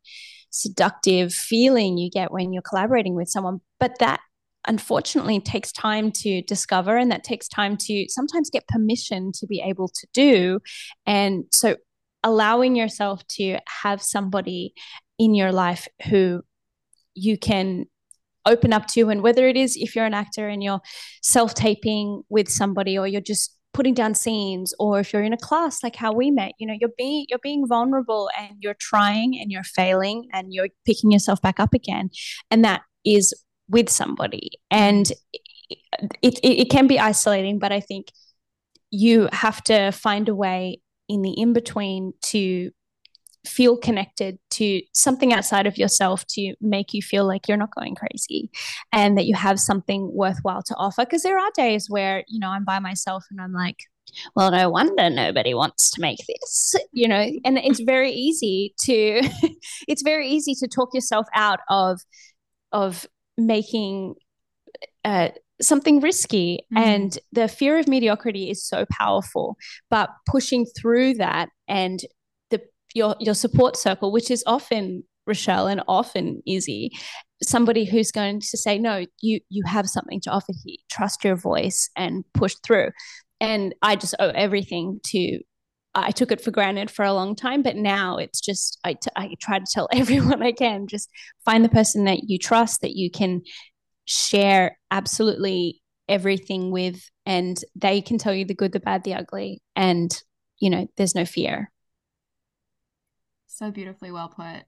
[0.51, 4.21] seductive feeling you get when you're collaborating with someone but that
[4.67, 9.63] unfortunately takes time to discover and that takes time to sometimes get permission to be
[9.65, 10.61] able to do.
[11.07, 11.77] And so
[12.23, 14.75] allowing yourself to have somebody
[15.19, 16.43] in your life who
[17.15, 17.87] you can
[18.47, 20.81] open up to you and whether it is if you're an actor and you're
[21.23, 25.83] self-taping with somebody or you're just putting down scenes or if you're in a class
[25.83, 29.53] like how we met you know you're being you're being vulnerable and you're trying and
[29.53, 32.09] you're failing and you're picking yourself back up again.
[32.51, 33.35] And that is
[33.69, 34.51] with somebody.
[34.71, 35.13] And
[36.23, 38.13] it, it, it can be isolating but i think
[38.91, 42.71] you have to find a way in the in between to
[43.47, 47.95] feel connected to something outside of yourself to make you feel like you're not going
[47.95, 48.51] crazy
[48.93, 51.05] and that you have something worthwhile to offer.
[51.05, 53.77] Because there are days where, you know, I'm by myself and I'm like,
[54.35, 59.23] well, no wonder nobody wants to make this, you know, and it's very easy to,
[59.89, 62.01] it's very easy to talk yourself out of,
[62.73, 63.07] of
[63.37, 64.15] making,
[65.05, 65.29] uh,
[65.61, 66.79] something risky mm.
[66.79, 69.57] and the fear of mediocrity is so powerful
[69.89, 72.01] but pushing through that and
[72.97, 76.91] your your support circle, which is often Raechelle and often Izzy,
[77.43, 80.79] somebody who's going to say, no, you you have something to offer here.
[80.91, 82.91] Trust your voice and push through.
[83.41, 85.41] And I just owe everything to.
[85.95, 89.11] I took it for granted for a long time, but now it's just I, t-
[89.17, 91.09] I try to tell everyone I can just
[91.45, 93.43] find the person that you trust that you can
[94.05, 99.63] share absolutely everything with, and they can tell you the good, the bad, the ugly,
[99.75, 100.23] and
[100.61, 101.71] you know there's no fear.
[103.57, 104.65] So beautifully well put.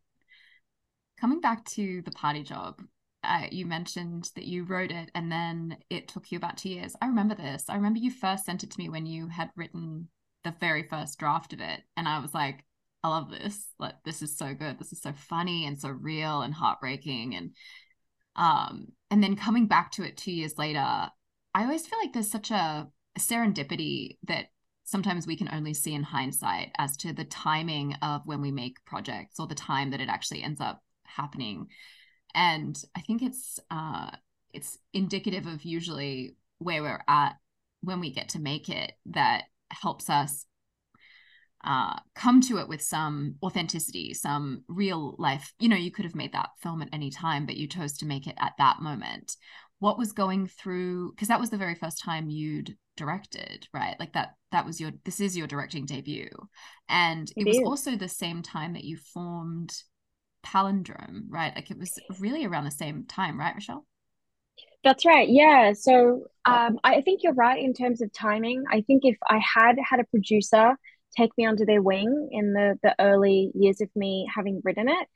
[1.20, 2.80] Coming back to the party job,
[3.22, 6.96] uh, you mentioned that you wrote it and then it took you about two years.
[7.02, 7.64] I remember this.
[7.68, 10.08] I remember you first sent it to me when you had written
[10.42, 11.82] the very first draft of it.
[11.98, 12.64] And I was like,
[13.04, 13.68] I love this.
[13.78, 14.78] Like, this is so good.
[14.78, 17.34] This is so funny and so real and heartbreaking.
[17.34, 17.50] And,
[18.36, 21.10] um, and then coming back to it two years later, I
[21.54, 24.46] always feel like there's such a, a serendipity that
[24.88, 28.82] sometimes we can only see in hindsight as to the timing of when we make
[28.86, 31.66] projects or the time that it actually ends up happening.
[32.34, 34.10] And I think it's uh,
[34.54, 37.34] it's indicative of usually where we're at
[37.82, 40.46] when we get to make it that helps us
[41.64, 45.52] uh, come to it with some authenticity, some real life.
[45.58, 48.06] You know, you could have made that film at any time, but you chose to
[48.06, 49.36] make it at that moment.
[49.80, 51.12] What was going through?
[51.12, 53.96] Because that was the very first time you'd directed, right?
[53.98, 54.34] Like that.
[54.50, 54.92] That was your.
[55.04, 56.30] This is your directing debut,
[56.88, 57.62] and it, it was is.
[57.64, 59.72] also the same time that you formed
[60.44, 61.54] Palindrome, right?
[61.54, 63.84] Like it was really around the same time, right, Raechelle?
[64.84, 65.28] That's right.
[65.28, 65.72] Yeah.
[65.72, 68.64] So um, I think you're right in terms of timing.
[68.70, 70.76] I think if I had had a producer
[71.16, 75.08] take me under their wing in the the early years of me having written it,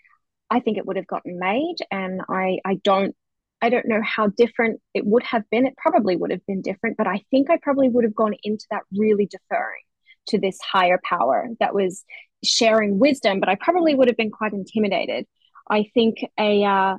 [0.50, 1.76] I think it would have gotten made.
[1.90, 3.14] And I I don't
[3.62, 5.66] I don't know how different it would have been.
[5.66, 8.66] It probably would have been different, but I think I probably would have gone into
[8.70, 9.82] that really deferring
[10.28, 12.04] to this higher power that was
[12.44, 13.40] sharing wisdom.
[13.40, 15.26] But I probably would have been quite intimidated.
[15.70, 16.96] I think a uh,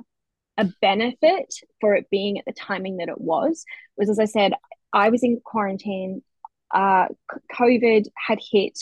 [0.56, 3.64] a benefit for it being at the timing that it was
[3.96, 4.54] was, as I said,
[4.92, 6.22] I was in quarantine.
[6.72, 7.06] Uh,
[7.52, 8.78] COVID had hit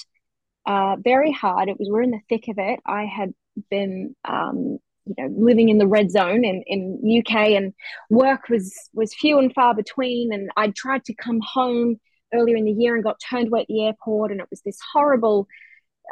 [0.66, 1.68] uh, very hard.
[1.68, 2.80] It was we're in the thick of it.
[2.86, 3.34] I had
[3.70, 7.72] been, um, you know, living in the red zone in in UK, and
[8.11, 10.32] work was was few and far between.
[10.32, 12.00] And I tried to come home
[12.34, 14.78] earlier in the year and got turned away at the airport, and it was this
[14.92, 15.46] horrible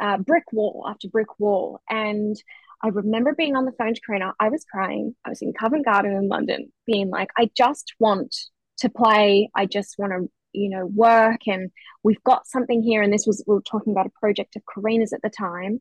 [0.01, 1.79] uh, brick wall after brick wall.
[1.89, 2.35] And
[2.83, 4.33] I remember being on the phone to Karina.
[4.39, 5.15] I was crying.
[5.25, 8.35] I was in Covent Garden in London, being like, I just want
[8.79, 9.49] to play.
[9.55, 11.41] I just want to, you know, work.
[11.47, 11.71] And
[12.03, 13.03] we've got something here.
[13.03, 15.79] And this was, we were talking about a project of Karina's at the time.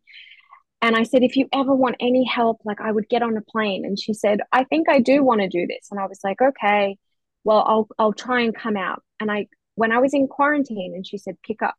[0.82, 3.42] And I said, if you ever want any help, like I would get on a
[3.42, 3.84] plane.
[3.84, 5.88] And she said, I think I do want to do this.
[5.90, 6.96] And I was like, okay,
[7.44, 9.02] well, I'll, I'll try and come out.
[9.20, 11.74] And I, when I was in quarantine and she said, pick up,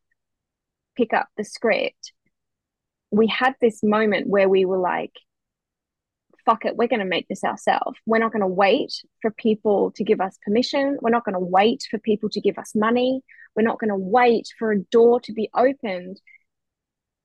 [0.95, 2.13] pick up the script
[3.11, 5.11] we had this moment where we were like,
[6.45, 7.99] fuck it, we're going to make this ourselves.
[8.05, 10.97] We're not going to wait for people to give us permission.
[11.01, 13.21] We're not going to wait for people to give us money.
[13.55, 16.19] We're not going to wait for a door to be opened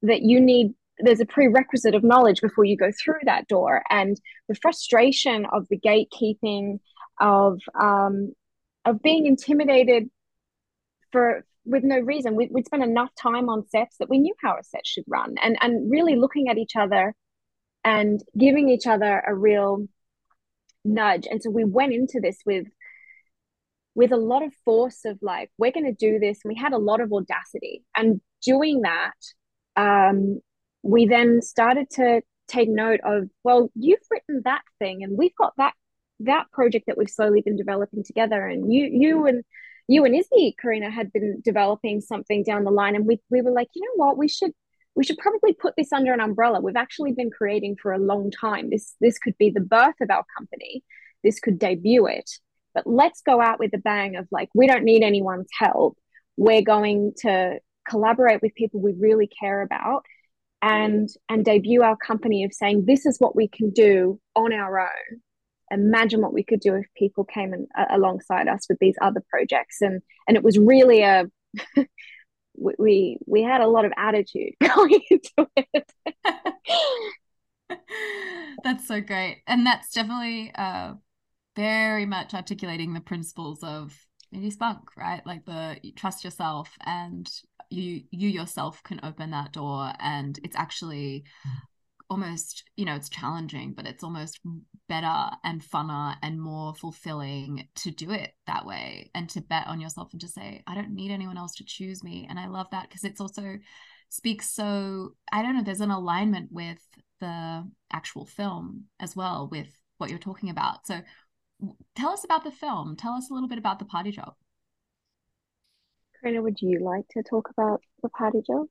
[0.03, 0.75] that you need.
[0.99, 3.83] There's a prerequisite of knowledge before you go through that door.
[3.91, 4.19] And
[4.49, 6.79] the frustration of the gatekeeping,
[7.19, 8.35] of um,
[8.85, 10.11] of being intimidated
[11.13, 12.37] for with no reason.
[12.37, 15.37] We, we'd spent enough time on sets that we knew how a set should run,
[15.43, 17.15] and and really looking at each other
[17.85, 19.87] and giving each other a real
[20.85, 21.27] nudge.
[21.31, 22.67] And so we went into this with
[23.95, 26.41] with a lot of force of like we're going to do this.
[26.45, 29.15] And we had a lot of audacity, and doing that,
[29.77, 30.41] um,
[30.87, 35.53] we then started to take note of well, you've written that thing, and we've got
[35.59, 35.75] that
[36.21, 39.45] that project that we've slowly been developing together, and you you and
[39.89, 43.53] you and Izzy, Karina, had been developing something down the line, and we we were
[43.53, 44.53] like, you know what, we should
[44.95, 46.61] we should probably put this under an umbrella.
[46.61, 48.71] We've actually been creating for a long time.
[48.71, 50.85] This this could be the birth of our company.
[51.23, 52.31] This could debut it.
[52.75, 55.97] But let's go out with a bang of like, we don't need anyone's help.
[56.37, 57.59] We're going to
[57.89, 60.05] collaborate with people we really care about
[60.63, 64.81] and and debut our company of saying this is what we can do on our
[64.81, 65.21] own.
[65.71, 69.79] Imagine what we could do if people came uh, alongside us with these other projects.
[69.81, 71.27] And and it was really a
[72.57, 75.93] we we had a lot of attitude going into it.
[78.65, 79.43] That's so great.
[79.47, 80.95] And that's definitely uh
[81.57, 83.97] very much articulating the principles of
[84.35, 85.25] indie spunk right?
[85.27, 87.29] Like the trust yourself and
[87.71, 91.51] you you yourself can open that door and it's actually mm.
[92.09, 94.41] almost you know it's challenging but it's almost
[94.89, 99.81] better and funner and more fulfilling to do it that way and to bet on
[99.81, 102.69] yourself and to say i don't need anyone else to choose me and i love
[102.71, 103.59] that because it's also
[104.09, 106.79] speaks so i don't know there's an alignment with
[107.21, 110.87] the actual film as well with what you're talking about.
[110.87, 111.01] So
[111.95, 112.97] tell us about the film.
[112.97, 114.35] Tell us a little bit about the party job
[116.21, 118.67] Karina, would you like to talk about the party job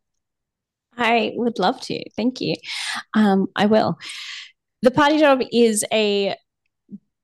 [0.97, 2.09] I would love to.
[2.11, 2.55] Thank you.
[3.13, 3.97] Um, I will.
[4.81, 6.35] The Party Job is a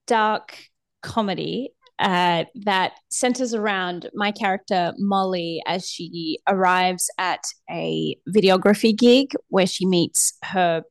[0.08, 0.58] dark
[1.02, 9.34] comedy uh, that centers around my character Molly as she arrives at a videography gig
[9.50, 10.84] where she meets her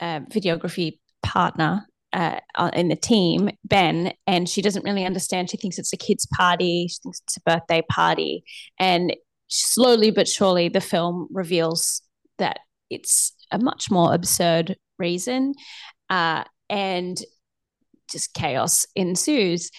[0.00, 2.40] uh, videography partner uh,
[2.74, 5.50] in the team, Ben, and she doesn't really understand.
[5.50, 6.88] She thinks it's a kid's party.
[6.88, 8.44] She thinks it's a birthday party,
[8.78, 9.14] and
[9.48, 12.02] slowly but surely the film reveals
[12.38, 15.54] that it's a much more absurd reason
[16.10, 17.22] uh, and
[18.10, 19.70] just chaos ensues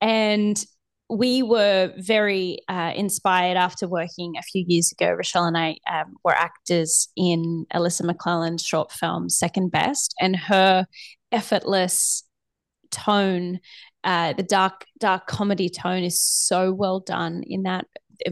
[0.00, 0.64] and
[1.08, 5.14] we were very uh, inspired after working a few years ago.
[5.14, 10.86] Raechelle and I um, were actors in Alyssa McClelland's short film Second Best, and her
[11.32, 12.24] effortless
[12.90, 13.58] tone
[14.04, 17.86] uh, the dark dark comedy tone is so well done in that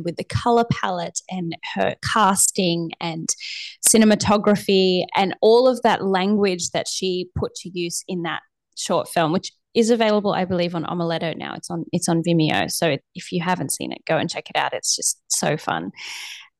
[0.04, 3.28] with the color palette and her casting and
[3.86, 8.42] cinematography and all of that language that she put to use in that
[8.76, 11.54] short film, which is available, I believe, on Omeleto now.
[11.54, 12.70] It's on it's on Vimeo.
[12.70, 14.72] So if you haven't seen it, go and check it out.
[14.72, 15.92] It's just so fun.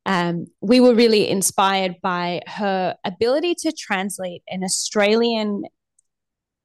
[0.06, 5.64] Um, we were really inspired by her ability to translate an Australian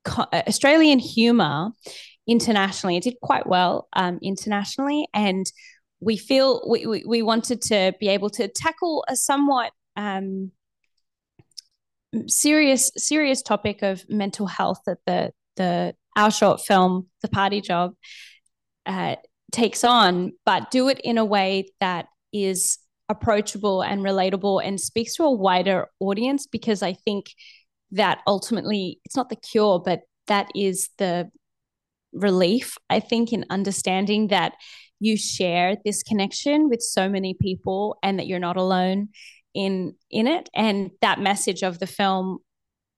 [0.07, 1.71] Australian humor
[2.27, 2.97] internationally.
[2.97, 5.45] It did quite well um, internationally, and
[5.99, 10.51] we feel we, we, we, wanted to be able to tackle a somewhat um,
[12.27, 17.93] serious serious topic of mental health that the the our short film, The Party Job,
[18.85, 19.15] uh,
[19.51, 22.77] takes on, but do it in a way that is
[23.09, 27.27] approachable and relatable and speaks to a wider audience because I think
[27.91, 31.29] that ultimately it's not the cure, but that is the
[32.13, 34.53] relief, I think, in understanding that
[34.99, 39.09] you share this connection with so many people and that you're not alone
[39.53, 40.49] in in it.
[40.55, 42.39] And that message of the film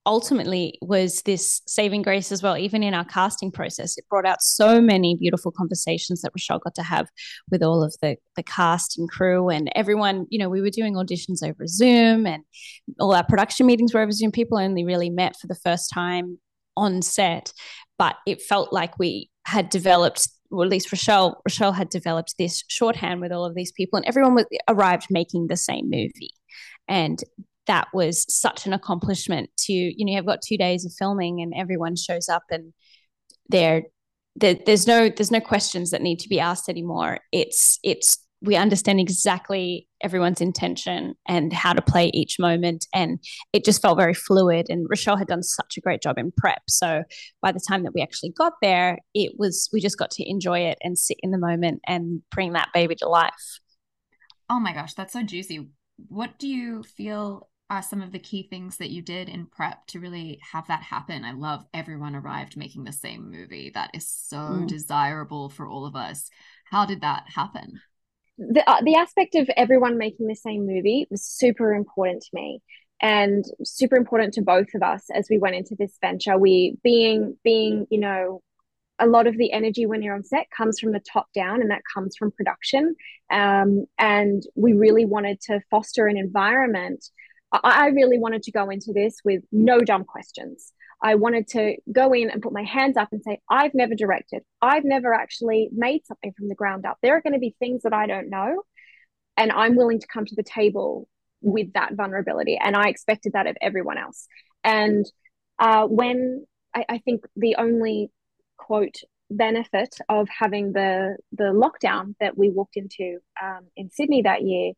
[0.07, 2.57] ultimately was this saving grace as well.
[2.57, 6.73] Even in our casting process it brought out so many beautiful conversations that Raechelle got
[6.75, 7.07] to have
[7.51, 10.25] with all of the the cast and crew and everyone.
[10.29, 12.43] You know we were doing auditions over Zoom and
[12.99, 14.31] all our production meetings were over Zoom.
[14.31, 16.39] People only really met for the first time
[16.75, 17.51] on set
[17.97, 22.63] but it felt like we had developed or at least Raechelle Raechelle had developed this
[22.69, 26.33] shorthand with all of these people and everyone was, arrived making the same movie.
[26.87, 27.21] And
[27.67, 31.53] that was such an accomplishment to you know you've got two days of filming and
[31.55, 32.73] everyone shows up and
[33.49, 33.83] they're
[34.39, 37.19] there's no there's no questions that need to be asked anymore.
[37.31, 42.85] It's it's we understand exactly everyone's intention and how to play each moment.
[42.93, 43.17] And
[43.51, 44.67] it just felt very fluid.
[44.69, 46.61] And raechelle had done such a great job in prep.
[46.69, 47.03] So
[47.41, 50.59] by the time that we actually got there it was we just got to enjoy
[50.59, 53.59] it and sit in the moment and bring that baby to life.
[54.49, 55.69] Oh my gosh that's so juicy.
[56.09, 59.85] What do you feel are some of the key things that you did in prep
[59.87, 61.25] to really have that happen?
[61.25, 63.71] I love everyone arrived making the same movie.
[63.73, 64.67] That is so mm.
[64.67, 66.29] desirable for all of us.
[66.65, 67.79] How did that happen?
[68.37, 72.61] The, uh, the aspect of everyone making the same movie was super important to me
[73.01, 77.37] and super important to both of us as we went into this venture we being
[77.43, 78.41] being you know
[78.99, 81.69] a lot of the energy when you're on set comes from the top down and
[81.69, 82.95] that comes from production
[83.31, 87.05] um, and we really wanted to foster an environment
[87.51, 90.73] I really wanted to go into this with no dumb questions.
[91.01, 94.43] I wanted to go in and put my hands up and say, I've never directed.
[94.61, 96.97] I've never actually made something from the ground up.
[97.01, 98.63] There are going to be things that I don't know.
[99.37, 101.07] And I'm willing to come to the table
[101.41, 102.57] with that vulnerability.
[102.61, 104.27] And I expected that of everyone else.
[104.63, 105.05] And
[105.59, 108.11] uh, when I, I think the only
[108.57, 108.97] quote
[109.29, 114.71] benefit of having the the lockdown that we walked into um, in Sydney that year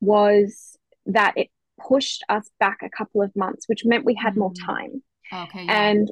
[0.00, 1.48] was that it
[1.80, 4.38] pushed us back a couple of months, which meant we had mm.
[4.38, 5.02] more time.
[5.32, 5.64] Okay.
[5.64, 5.90] Yeah.
[5.90, 6.10] And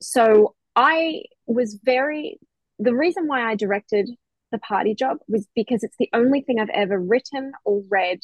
[0.00, 2.38] so I was very,
[2.78, 4.08] the reason why I directed
[4.52, 8.20] the party job was because it's the only thing I've ever written or read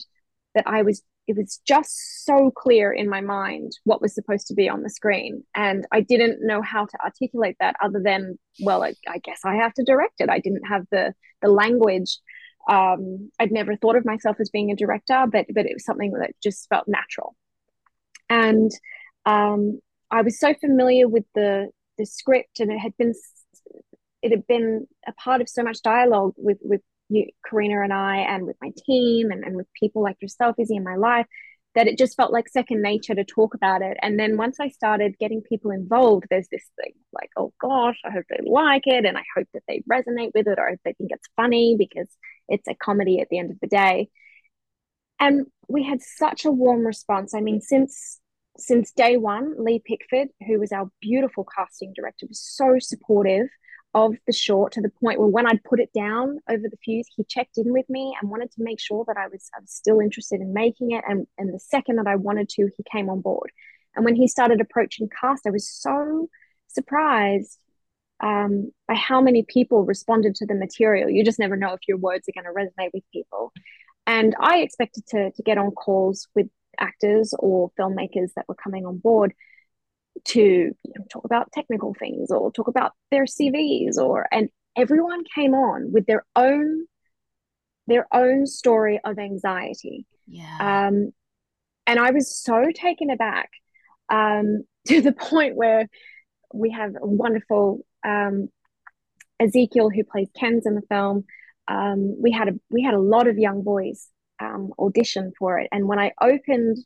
[0.55, 4.55] that I was, it was just so clear in my mind what was supposed to
[4.55, 5.44] be on the screen.
[5.55, 9.55] And I didn't know how to articulate that other than, well, I, I guess I
[9.55, 10.28] have to direct it.
[10.28, 12.18] I didn't have the, the language
[12.69, 16.13] um, I'd never thought of myself as being a director, but but it was something
[16.13, 17.35] that just felt natural.
[18.31, 18.71] And
[19.27, 23.15] um, I was so familiar with the the script, and it had been
[24.23, 28.19] it had been a part of so much dialogue with with you, Karina and I,
[28.19, 31.27] and with my team, and, and with people like yourself, Izzy, in my life,
[31.75, 33.97] that it just felt like second nature to talk about it.
[34.03, 38.11] And then once I started getting people involved, there's this thing like, oh gosh, I
[38.11, 40.93] hope they like it, and I hope that they resonate with it, or if they
[40.93, 42.09] think it's funny because
[42.49, 44.09] it's a comedy at the end of the day.
[45.18, 47.35] And we had such a warm response.
[47.35, 48.18] I mean, since
[48.59, 53.49] since day one, Lee Pickford, who was our beautiful casting director, was so supportive
[53.95, 57.07] of the short to the point where when I'd put it down over the fuse,
[57.14, 59.70] he checked in with me and wanted to make sure that I was, I was
[59.70, 61.05] still interested in making it.
[61.07, 63.51] And, and the second that I wanted to, he came on board.
[63.95, 66.28] And when he started approaching cast, I was so
[66.68, 67.59] surprised
[68.20, 71.11] um, by how many people responded to the material.
[71.11, 73.53] You just never know if your words are going to resonate with people.
[74.07, 76.49] And I expected to, to get on calls with
[76.80, 79.34] actors or filmmakers that were coming on board
[80.25, 85.23] to you know, talk about technical things or talk about their CVs or and everyone
[85.35, 86.87] came on with their own
[87.87, 90.07] their own story of anxiety.
[90.27, 90.87] Yeah.
[90.89, 91.12] Um,
[91.87, 93.51] and I was so taken aback
[94.09, 95.89] um, to the point where
[96.55, 98.49] we have a wonderful um,
[99.41, 101.25] Ezekiel, who plays Ken's in the film,
[101.68, 104.09] um, we had a we had a lot of young boys
[104.41, 105.68] um, audition for it.
[105.73, 106.79] And when I opened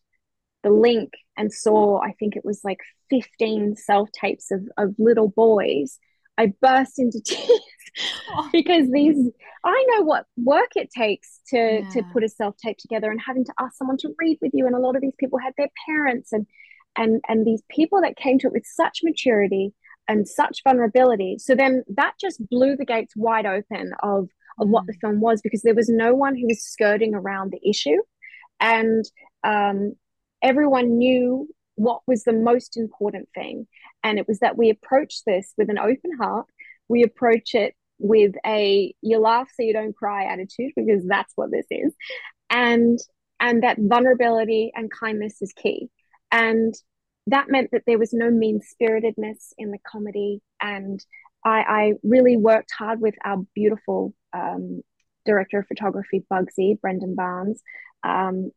[0.66, 5.28] the link and saw, I think it was like 15 self tapes of, of little
[5.28, 5.98] boys,
[6.36, 7.60] I burst into tears
[8.52, 9.30] because these,
[9.64, 11.88] I know what work it takes to, yeah.
[11.90, 14.66] to put a self tape together and having to ask someone to read with you.
[14.66, 16.48] And a lot of these people had their parents and,
[16.98, 19.72] and, and these people that came to it with such maturity
[20.08, 21.36] and such vulnerability.
[21.38, 25.00] So then that just blew the gates wide open of of what the mm.
[25.02, 27.98] film was because there was no one who was skirting around the issue
[28.58, 29.04] and
[29.44, 29.94] um,
[30.43, 33.66] everyone knew what was the most important thing.
[34.03, 36.47] And it was that we approach this with an open heart.
[36.89, 41.51] We approach it with a you laugh so you don't cry attitude because that's what
[41.51, 41.95] this is.
[42.51, 42.99] And
[43.41, 45.89] and that vulnerability and kindness is key.
[46.32, 46.74] And
[47.26, 50.41] that meant that there was no mean spiritedness in the comedy.
[50.61, 51.05] And
[51.45, 54.82] I, I really worked hard with our beautiful um,
[55.24, 57.62] director of photography, Bugsy, Brendan Barnes.
[58.05, 58.53] Um,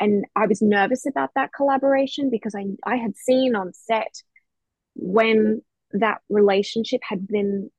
[0.00, 4.22] and I was nervous about that collaboration because I, I had seen on set
[4.94, 7.70] when that relationship had been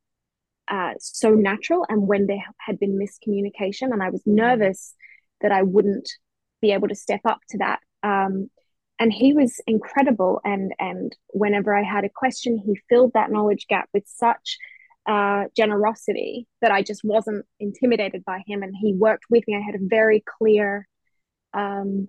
[0.67, 3.91] uh, so natural and when there had been miscommunication.
[3.91, 4.93] And I was nervous
[5.41, 6.09] that I wouldn't
[6.61, 7.80] be able to step up to that.
[8.03, 8.51] Um,
[8.99, 10.39] and he was incredible.
[10.43, 14.59] And, and whenever I had a question, he filled that knowledge gap with such
[15.07, 18.61] uh, generosity that I just wasn't intimidated by him.
[18.61, 19.55] And he worked with me.
[19.55, 20.88] I had a very clear
[21.54, 22.08] um,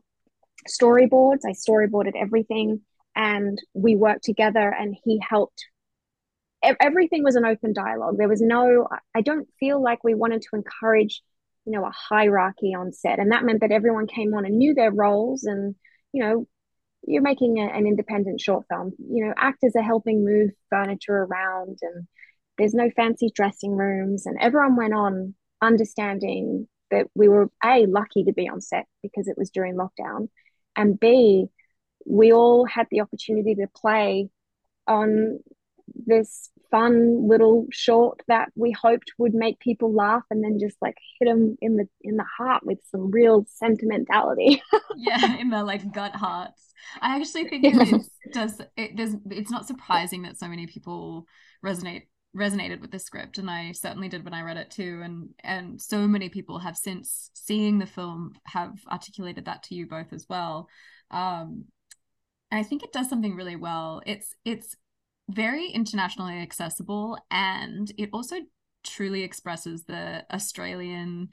[0.68, 1.40] storyboards.
[1.46, 2.80] I storyboarded everything,
[3.14, 4.68] and we worked together.
[4.68, 5.64] And he helped.
[6.80, 8.16] Everything was an open dialogue.
[8.18, 8.88] There was no.
[9.14, 11.22] I don't feel like we wanted to encourage,
[11.64, 14.74] you know, a hierarchy on set, and that meant that everyone came on and knew
[14.74, 15.44] their roles.
[15.44, 15.74] And
[16.12, 16.46] you know,
[17.04, 18.92] you're making a, an independent short film.
[18.98, 22.06] You know, actors are helping move furniture around and
[22.58, 28.24] there's no fancy dressing rooms, and everyone went on understanding that we were a lucky
[28.24, 30.28] to be on set because it was during lockdown,
[30.76, 31.46] and b
[32.06, 34.28] we all had the opportunity to play
[34.86, 35.38] on
[35.94, 40.96] this fun little short that we hoped would make people laugh and then just like
[41.18, 44.62] hit them in the in the heart with some real sentimentality.
[44.96, 46.72] Yeah in the like gut hearts.
[47.00, 51.26] I actually think it does it does it's not surprising that so many people
[51.64, 52.02] resonate
[52.36, 55.80] resonated with the script and I certainly did when I read it too and and
[55.80, 60.26] so many people have since seeing the film have articulated that to you both as
[60.28, 60.68] well.
[61.10, 61.66] Um
[62.50, 64.02] I think it does something really well.
[64.06, 64.76] It's it's
[65.28, 68.36] very internationally accessible and it also
[68.84, 71.28] truly expresses the Australian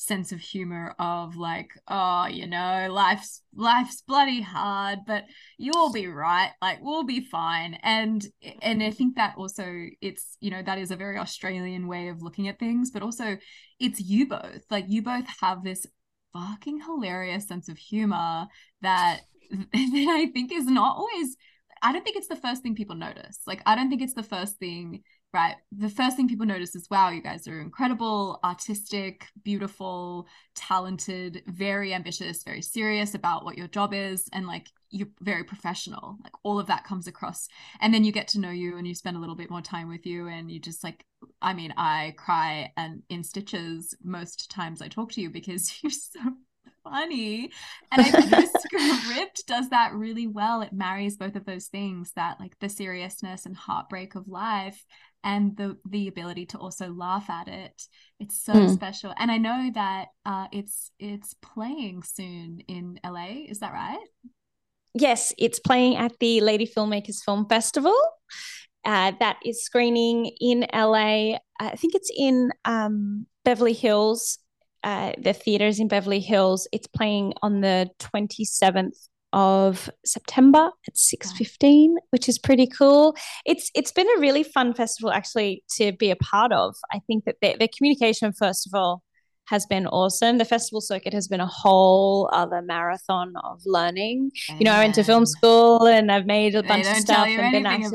[0.00, 5.24] sense of humor of like oh you know life's life's bloody hard but
[5.58, 7.74] you'll be right like we'll be fine.
[7.82, 8.24] And
[8.62, 12.22] and i think that also it's you know that is a very australian way of
[12.22, 13.36] looking at things but also
[13.80, 14.62] it's you both.
[14.70, 15.84] Like you both have this
[16.32, 18.46] fucking hilarious sense of humor
[18.82, 19.20] that
[19.50, 21.36] that i think is not always
[21.82, 23.40] i don't think it's the first thing people notice.
[23.48, 25.02] Like i don't think it's the first thing
[25.34, 25.56] right.
[25.72, 31.92] The first thing people notice is wow you guys are incredible artistic beautiful talented very
[31.92, 36.16] ambitious very serious about what your job is and like you're very professional.
[36.22, 37.48] Like all of that comes across.
[37.80, 39.88] And then you get to know you and you spend a little bit more time
[39.88, 41.04] with you and you just like
[41.42, 45.90] i mean i cry and in stitches most times i talk to you because you're
[45.90, 46.20] so
[46.84, 47.50] funny.
[47.92, 50.62] And i think the script does that really well.
[50.62, 54.84] It marries both of those things that like the seriousness and heartbreak of life
[55.24, 57.82] and the the ability to also laugh at it.
[58.20, 58.72] It's so mm.
[58.72, 59.12] special.
[59.18, 64.06] And i know that uh it's it's playing soon in la is that right?
[64.94, 67.96] Yes it's playing at the lady filmmakers film festival.
[68.84, 74.38] Uh, that is screening in la i think it's in um, beverly hills.
[74.84, 76.68] Uh, the theaters in beverly hills.
[76.72, 83.14] It's playing on the 27th of September at 6:15 which is pretty cool.
[83.44, 86.74] It's it's been a really fun festival actually to be a part of.
[86.92, 89.02] I think that the, communication first of all
[89.48, 90.38] has been awesome.
[90.38, 94.30] The festival circuit has been a whole other marathon of learning.
[94.58, 97.52] You know, I went to film school and I've made a bunch of stuff and
[97.52, 97.92] been actors.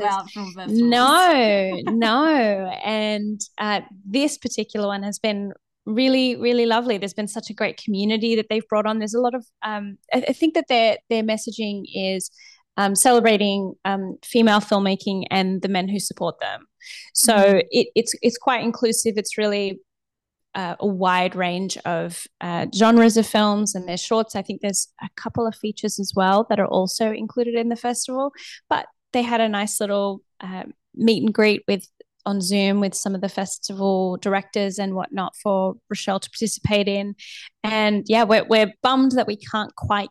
[0.66, 2.70] No, no.
[2.84, 5.52] And uh, this particular one has been
[5.86, 6.98] really really lovely.
[6.98, 8.98] There's been such a great community that they've brought on.
[8.98, 12.30] There's a lot of um, I, I, think that their their messaging is
[12.76, 16.66] um, celebrating um, female filmmaking and the men who support them.
[17.12, 17.58] So mm-hmm.
[17.70, 19.14] it, it's it's quite inclusive.
[19.16, 19.80] It's really
[20.54, 24.36] uh, a wide range of uh, genres of films and their shorts.
[24.36, 27.76] I think there's a couple of features as well that are also included in the
[27.76, 28.32] festival
[28.68, 30.64] but they had a nice little uh,
[30.94, 31.88] meet and greet with
[32.26, 37.14] on Zoom with some of the festival directors and whatnot for Raechelle to participate in.
[37.62, 40.08] And yeah, we're, we're bummed that we can't quite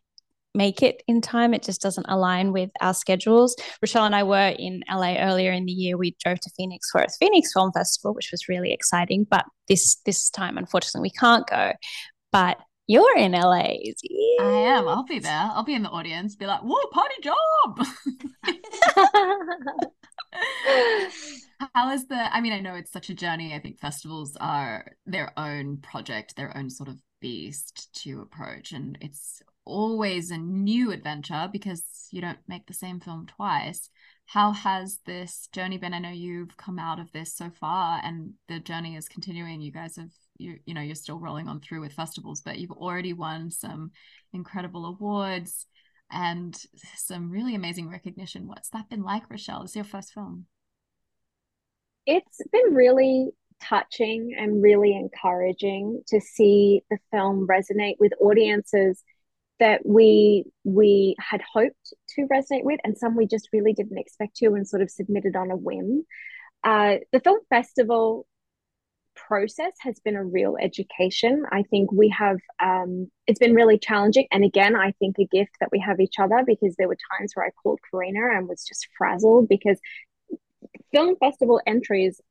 [0.55, 1.53] make it in time.
[1.53, 3.55] It just doesn't align with our schedules.
[3.83, 5.97] Raechelle and I were in LA earlier in the year.
[5.97, 9.25] We drove to Phoenix for a Phoenix Film Festival, which was really exciting.
[9.29, 11.73] But this this time, unfortunately, we can't go.
[12.31, 13.75] But you're in LA.
[14.39, 14.87] I am.
[14.87, 15.49] I'll be there.
[15.53, 16.35] I'll be in the audience.
[16.35, 17.85] Be like, "Whoa, party job!"
[21.73, 22.15] How is the?
[22.15, 23.53] I mean, I know it's such a journey.
[23.53, 28.97] I think festivals are their own project, their own sort of beast to approach, and
[29.01, 33.89] it's always a new adventure because you don't make the same film twice.
[34.25, 35.93] How has this journey been?
[35.93, 39.61] I know you've come out of this so far, and the journey is continuing.
[39.61, 42.71] You guys have you you know you're still rolling on through with festivals, but you've
[42.71, 43.91] already won some
[44.33, 45.65] incredible awards
[46.13, 46.55] and
[46.95, 48.47] some really amazing recognition.
[48.47, 49.63] What's that been like, Raechelle?
[49.63, 50.45] It's your first film.
[52.05, 59.01] It's been really touching and really encouraging to see the film resonate with audiences
[59.59, 64.35] that we we had hoped to resonate with and some we just really didn't expect
[64.35, 66.05] to and sort of submitted on a whim
[66.63, 68.25] uh, the film festival
[69.15, 71.43] process has been a real education.
[71.51, 74.27] I think we have, um, it's been really challenging.
[74.31, 77.33] And again, I think a gift that we have each other because there were times
[77.33, 79.79] where I called Karina and was just frazzled because
[80.91, 82.21] film festival entries,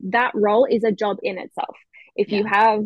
[0.00, 1.76] that role is a job in itself.
[2.16, 2.38] If yeah.
[2.38, 2.84] you have,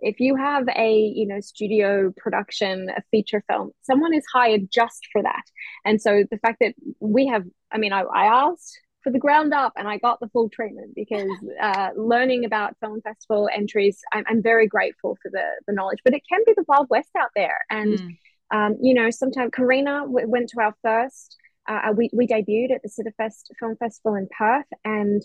[0.00, 5.08] if you have a you know studio production a feature film someone is hired just
[5.10, 5.42] for that
[5.84, 9.54] and so the fact that we have i mean i, I asked for the ground
[9.54, 11.30] up and I got the full treatment because
[11.62, 16.14] uh, learning about film festival entries, I'm, I'm, very grateful for the, the knowledge, but
[16.14, 17.58] it can be the Wild West out there.
[17.70, 18.16] And, mm.
[18.50, 21.36] um, you know, sometimes Karina w- went to our first,
[21.68, 25.22] uh, we, we debuted at the Cinefest Film Festival in Perth and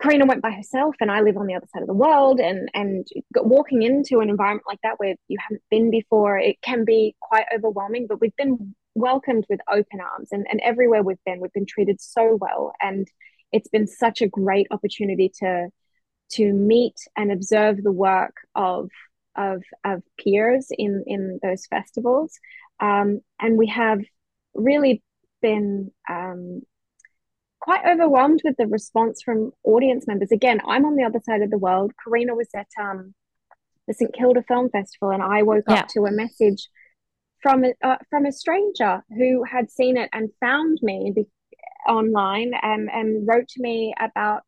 [0.00, 2.70] Karina went by herself and I live on the other side of the world and
[2.74, 7.14] and walking into an environment like that where you haven't been before it can be
[7.20, 11.52] quite overwhelming but we've been welcomed with open arms and, and everywhere we've been we've
[11.52, 12.72] been treated so well.
[12.80, 13.08] And
[13.52, 15.68] it's been such a great opportunity to
[16.32, 18.90] to meet and observe the work of
[19.36, 22.38] of of peers in in those festivals.
[22.80, 24.00] Um, and we have
[24.54, 25.02] really
[25.42, 26.62] been um,
[27.60, 30.32] quite overwhelmed with the response from audience members.
[30.32, 31.92] Again i'm on the other side of the world.
[32.02, 33.14] Karina was at um,
[33.86, 35.80] the st kilda film festival and i woke yeah.
[35.80, 36.68] up to a message
[37.42, 41.26] from a, uh, from a stranger who had seen it and found me be-
[41.88, 44.42] online and, and wrote to me about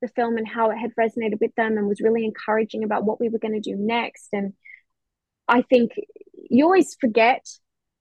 [0.00, 3.20] the film and how it had resonated with them and was really encouraging about what
[3.20, 4.28] we were going to do next.
[4.32, 4.52] And
[5.48, 5.92] I think
[6.48, 7.44] you always forget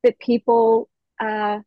[0.03, 0.89] that people
[1.19, 1.59] uh,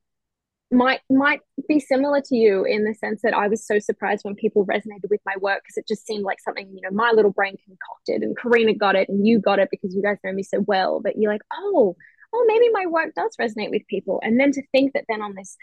[0.70, 4.37] might might be similar to you in the sense that I was so surprised when
[4.37, 7.33] people resonated with my work because it just seemed like something you know my little
[7.33, 10.45] brain concocted and Karina got it and you got it because you guys know me
[10.45, 11.97] so well that you're like oh
[12.33, 14.20] oh, maybe my work does resonate with people.
[14.22, 15.57] And then to think that then on this,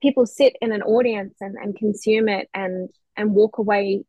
[0.00, 4.04] people sit in an audience and, and consume it and and walk away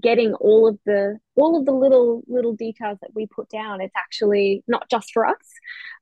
[0.00, 3.94] getting all of the all of the little little details that we put down it's
[3.96, 5.34] actually not just for us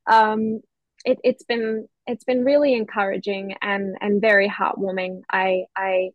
[0.07, 0.61] um
[1.05, 6.11] it, it's been it's been really encouraging and and very heartwarming i i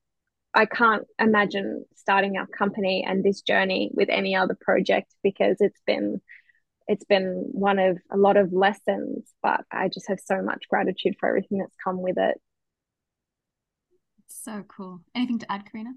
[0.53, 5.81] i can't imagine starting our company and this journey with any other project because it's
[5.87, 6.21] been
[6.87, 11.15] it's been one of a lot of lessons, but I just have so much gratitude
[11.19, 12.39] for everything that's come with it.
[14.27, 15.01] So cool.
[15.15, 15.91] Anything to add, Karina?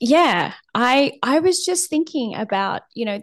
[0.00, 3.22] Yeah, I I was just thinking about, you know,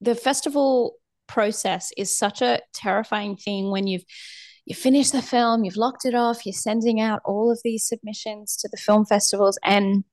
[0.00, 0.96] the festival
[1.28, 4.04] process is such a terrifying thing when you've
[4.64, 8.56] you finish the film, you've locked it off, you're sending out all of these submissions
[8.56, 10.04] to the film festivals and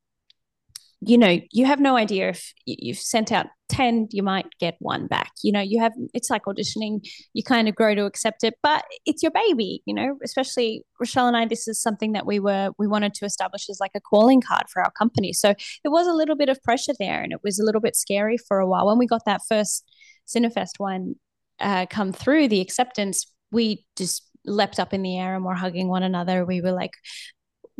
[1.02, 5.08] you know you have no idea if you've sent out 10 you might get one
[5.08, 5.32] back.
[5.44, 8.84] You know you have it's like auditioning you kind of grow to accept it but
[9.06, 12.72] it's your baby you know especially raechelle and i this is something that we were
[12.78, 15.34] we wanted to establish as like a calling card for our company.
[15.34, 17.96] So there was a little bit of pressure there and it was a little bit
[17.96, 18.88] scary for a while.
[18.88, 19.86] When we got that first
[20.28, 21.16] cinefest one
[21.60, 25.88] uh, come through the acceptance we just leapt up in the air and we're hugging
[25.88, 26.46] one another.
[26.46, 26.94] We were like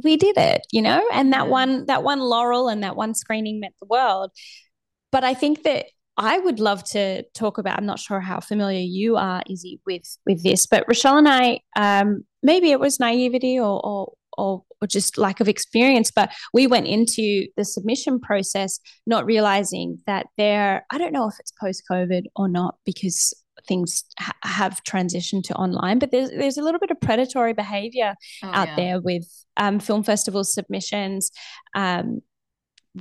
[0.04, 3.60] we did it, you know, and that one that one laurel and that one screening
[3.60, 4.32] meant the world.
[5.12, 5.88] But I think that
[6.18, 7.78] I would love to talk about.
[7.78, 11.62] I'm not sure how familiar you are, Izzy, with with this, but Raechelle and I,
[11.76, 16.68] um, maybe it was naivety or, or or or just lack of experience, but we
[16.68, 20.86] went into the submission process not realizing that there.
[20.90, 23.34] I don't know if it's post COVID or not because
[23.70, 26.00] things ha- have transitioned to online.
[26.00, 28.76] But there's there's a little bit of predatory behavior oh, out yeah.
[28.76, 31.32] there with um, film festival submissions.
[31.74, 32.22] Um,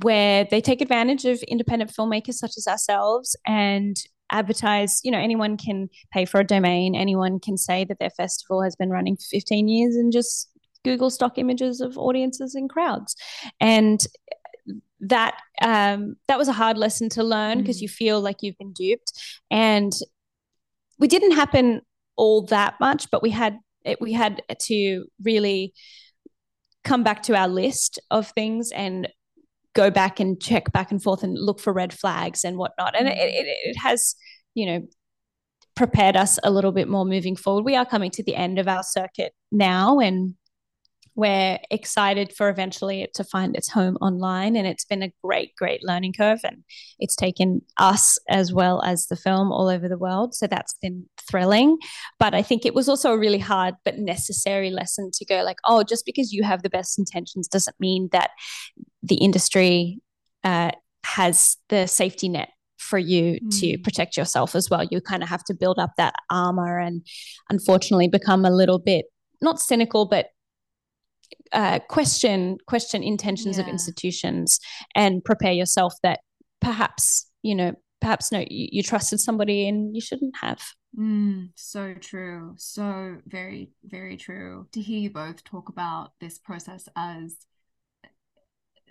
[0.03, 3.97] where they take advantage of independent filmmakers such as ourselves and
[4.31, 8.61] advertise you know anyone can pay for a domain anyone can say that their festival
[8.61, 10.51] has been running for 15 years and just
[10.85, 13.15] google stock images of audiences and crowds
[13.59, 14.05] and
[15.01, 17.83] that um, that was a hard lesson to learn because mm.
[17.83, 19.11] you feel like you've been duped
[19.49, 19.93] and
[20.99, 21.81] we didn't happen
[22.15, 23.57] all that much but we had
[24.01, 25.73] we had to really
[26.83, 29.07] come back to our list of things and
[29.73, 32.95] go back and check back and forth and look for red flags and whatnot.
[32.97, 34.15] And it, it, it has
[34.55, 34.87] you know
[35.75, 37.63] prepared us a little bit more moving forward.
[37.63, 40.35] We are coming to the end of our circuit now and
[41.19, 45.53] we're excited for eventually it to find its home online and it's been a great
[45.57, 46.63] great learning curve and
[46.97, 51.05] it's taken us as well as the film all over the world so that's been
[51.29, 51.77] thrilling
[52.19, 55.57] but i think it was also a really hard but necessary lesson to go like
[55.65, 58.31] oh just because you have the best intentions doesn't mean that
[59.03, 59.99] the industry
[60.45, 60.71] uh,
[61.03, 63.59] has the safety net for you mm.
[63.59, 64.85] to protect yourself as well.
[64.89, 67.05] You kind of have to build up that armor and
[67.49, 69.05] unfortunately become a little bit
[69.41, 70.27] not cynical, but
[71.51, 73.63] uh, question question intentions yeah.
[73.63, 74.59] of institutions
[74.95, 76.19] and prepare yourself that
[76.61, 80.61] perhaps you know perhaps no you, you trusted somebody and you shouldn't have.
[80.97, 82.55] Mm, so true.
[82.57, 87.35] So very very true to hear you both talk about this process as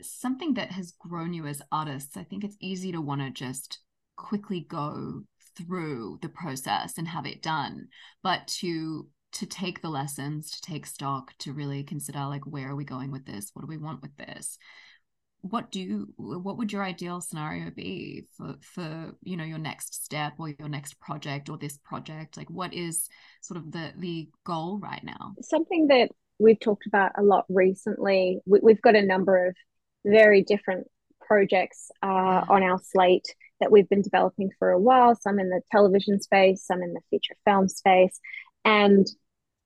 [0.00, 2.16] something that has grown you as artists.
[2.16, 3.80] I think it's easy to want to just
[4.16, 5.22] quickly go
[5.56, 7.88] through the process and have it done.
[8.22, 12.76] But to to take the lessons to take stock to really consider like where are
[12.76, 13.50] we going with this?
[13.52, 14.58] What do we want with this?
[15.42, 20.04] What do you, what would your ideal scenario be for for you know your next
[20.04, 22.36] step or your next project or this project?
[22.36, 23.08] Like what is
[23.40, 25.34] sort of the the goal right now?
[25.40, 29.56] Something that we've talked about a lot recently we, have got a number of
[30.04, 30.86] very different
[31.20, 35.60] projects uh, on our slate that we've been developing for a while some in the
[35.70, 38.20] television space some in the feature film space
[38.68, 39.06] and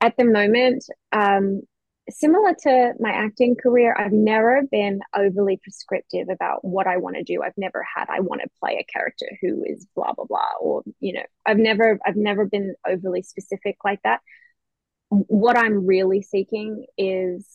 [0.00, 1.62] at the moment, um,
[2.08, 7.24] similar to my acting career, I've never been overly prescriptive about what I want to
[7.24, 7.42] do.
[7.42, 10.82] I've never had I want to play a character who is blah blah blah, or
[11.00, 14.20] you know, I've never I've never been overly specific like that.
[15.08, 17.48] What I'm really seeking is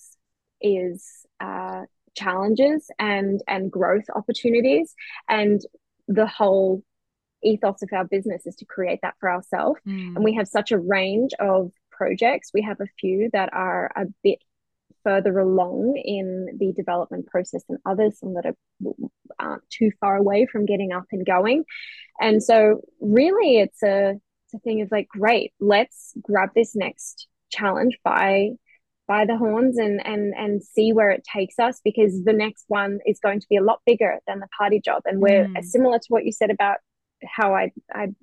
[0.59, 1.05] is
[1.39, 1.83] uh,
[2.13, 4.93] challenges and and growth opportunities,
[5.29, 5.61] and
[6.09, 6.83] the whole
[7.43, 9.79] ethos of our business is to create that for ourselves.
[9.87, 10.15] Mm.
[10.15, 12.51] And we have such a range of projects.
[12.53, 14.39] We have a few that are a bit
[15.03, 18.55] further along in the development process than others, some that are,
[19.39, 21.63] aren't too far away from getting up and going.
[22.19, 27.27] And so, really, it's a it's a thing of like, great, let's grab this next
[27.49, 28.51] challenge by
[29.07, 32.99] by the horns and and and see where it takes us because the next one
[33.05, 35.63] is going to be a lot bigger than the party job and we're mm.
[35.63, 36.77] similar to what you said about
[37.25, 38.15] how I I've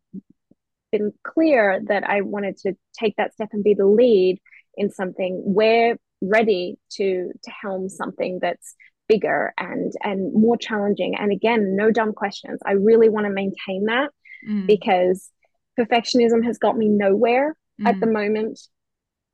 [0.92, 4.40] been clear that I wanted to take that step and be the lead
[4.76, 5.42] in something.
[5.44, 8.74] We're ready to to helm something that's
[9.08, 11.14] bigger and and more challenging.
[11.16, 12.60] And again, no dumb questions.
[12.64, 14.10] I really want to maintain that
[14.48, 14.66] mm.
[14.66, 15.30] because
[15.78, 17.86] perfectionism has got me nowhere mm.
[17.86, 18.60] at the moment.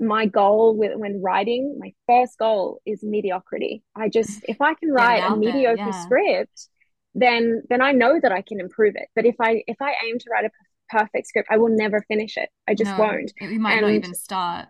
[0.03, 3.83] My goal with when writing, my first goal is mediocrity.
[3.95, 6.03] I just if I can write a mediocre yeah.
[6.05, 6.69] script,
[7.15, 9.09] then then I know that I can improve it.
[9.15, 10.51] But if I if I aim to write a
[10.89, 12.49] perfect script, I will never finish it.
[12.69, 13.33] I just no, won't.
[13.41, 14.69] You might and not even start.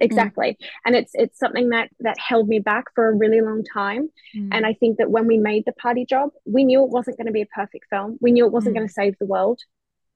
[0.00, 0.56] Exactly.
[0.60, 0.66] Mm.
[0.86, 4.08] And it's it's something that that held me back for a really long time.
[4.36, 4.48] Mm.
[4.52, 7.26] And I think that when we made the party job, we knew it wasn't going
[7.26, 8.18] to be a perfect film.
[8.20, 8.78] We knew it wasn't mm.
[8.78, 9.60] going to save the world.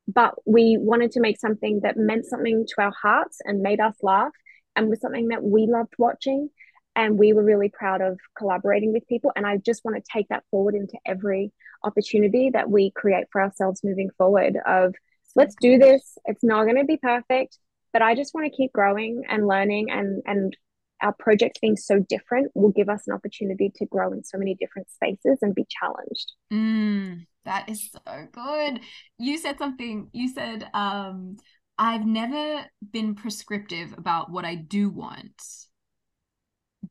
[0.09, 3.95] But we wanted to make something that meant something to our hearts and made us
[4.03, 4.33] laugh
[4.75, 6.51] and was something that we loved watching
[6.95, 10.29] and we were really proud of collaborating with people and i just want to take
[10.29, 11.53] that forward into every
[11.85, 14.95] opportunity that we create for ourselves moving forward of
[15.35, 16.19] let's do this.
[16.25, 17.59] It's not going to be perfect,
[17.93, 20.57] but I just want to keep growing and learning and and
[21.03, 24.55] our projects being so different will give us an opportunity to grow in so many
[24.55, 26.33] different spaces and be challenged.
[26.53, 28.79] Mm, that is so good.
[29.19, 31.39] You said something, you said, um,
[31.77, 35.43] I've never been prescriptive about what I do want.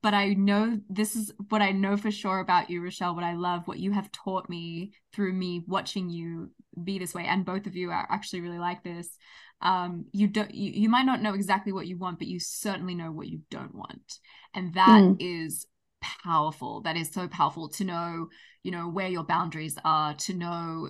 [0.01, 3.35] But I know this is what I know for sure about you, Raechelle, what I
[3.35, 7.67] love, what you have taught me through me watching you be this way and both
[7.67, 9.17] of you are actually really like this
[9.61, 12.95] um you don't you, you might not know exactly what you want but you certainly
[12.95, 14.19] know what you don't want
[14.53, 15.15] and that mm.
[15.19, 15.67] is
[16.01, 16.81] powerful.
[16.81, 18.29] That is so powerful to know
[18.63, 20.89] you know where your boundaries are to know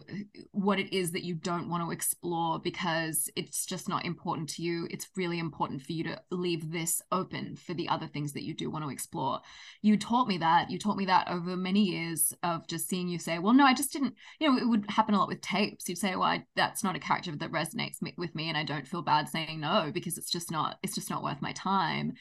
[0.52, 4.62] what it is that you don't want to explore because it's just not important to
[4.62, 4.88] you.
[4.92, 8.54] It's really important for you to leave this open for the other things that you
[8.54, 9.40] do want to explore.
[9.82, 10.70] You taught me that.
[10.70, 13.74] You taught me that over many years of just seeing you say well no i
[13.74, 15.88] just didn't you know it would happen a lot with tapes.
[15.88, 18.88] You'd say well I, that's not a character that resonates with me and i don't
[18.88, 22.14] feel bad saying no because it's just not it's just not worth my time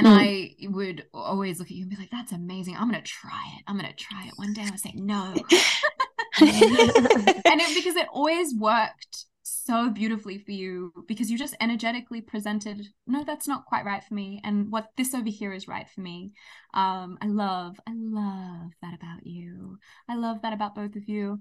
[0.00, 0.16] and mm.
[0.18, 2.74] I would always look at you and be like, that's amazing.
[2.74, 3.64] I'm going to try it.
[3.66, 4.62] I'm going to try it one day.
[4.62, 5.34] I would say, no.
[6.40, 12.86] and it, because it always worked so beautifully for you because you just energetically presented,
[13.06, 14.40] no, that's not quite right for me.
[14.42, 16.32] And what this over here is right for me.
[16.72, 19.76] Um, I love, I love that about you.
[20.08, 21.40] I love that about both of you.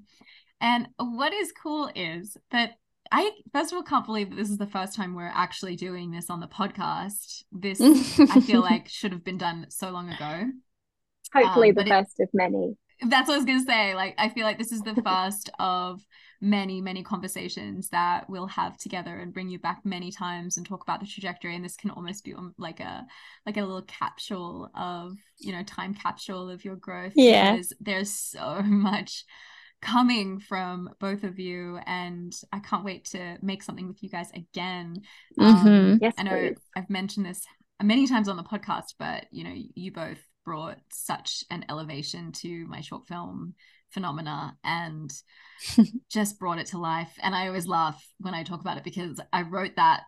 [0.60, 2.74] And what is cool is that
[3.12, 6.12] I first of all can't believe that this is the first time we're actually doing
[6.12, 7.44] this on the podcast.
[7.52, 10.46] This I feel like should have been done so long ago.
[11.34, 12.76] Hopefully, um, the first it, of many.
[13.02, 13.96] That's what I was gonna say.
[13.96, 16.02] Like, I feel like this is the first of
[16.42, 20.84] many, many conversations that we'll have together and bring you back many times and talk
[20.84, 21.56] about the trajectory.
[21.56, 23.06] And this can almost be um, like a
[23.46, 27.14] like a little capsule of you know time capsule of your growth.
[27.16, 29.24] Yeah, because there's so much
[29.82, 34.30] coming from both of you and i can't wait to make something with you guys
[34.32, 35.02] again
[35.40, 35.68] mm-hmm.
[35.68, 36.58] um, yes i know please.
[36.76, 37.46] i've mentioned this
[37.82, 42.66] many times on the podcast but you know you both brought such an elevation to
[42.68, 43.54] my short film
[43.92, 45.14] phenomena and
[46.12, 49.20] just brought it to life and i always laugh when i talk about it because
[49.32, 50.04] i wrote that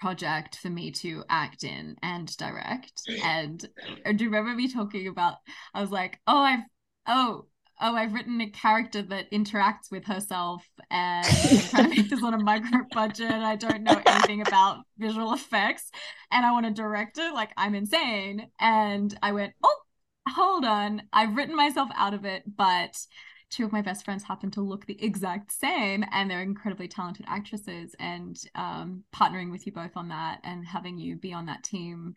[0.00, 2.92] project for me to act in and direct
[3.22, 3.68] and
[4.16, 5.36] do you remember me talking about
[5.74, 6.64] i was like oh i've
[7.06, 7.44] oh
[7.82, 12.22] oh, I've written a character that interacts with herself and I'm trying to make this
[12.22, 13.32] on a micro budget.
[13.32, 15.90] I don't know anything about visual effects
[16.30, 17.34] and I want to direct it.
[17.34, 18.46] Like, I'm insane.
[18.60, 19.76] And I went, oh,
[20.28, 21.02] hold on.
[21.12, 22.96] I've written myself out of it, but
[23.50, 27.26] two of my best friends happen to look the exact same and they're incredibly talented
[27.28, 31.62] actresses and um, partnering with you both on that and having you be on that
[31.62, 32.14] team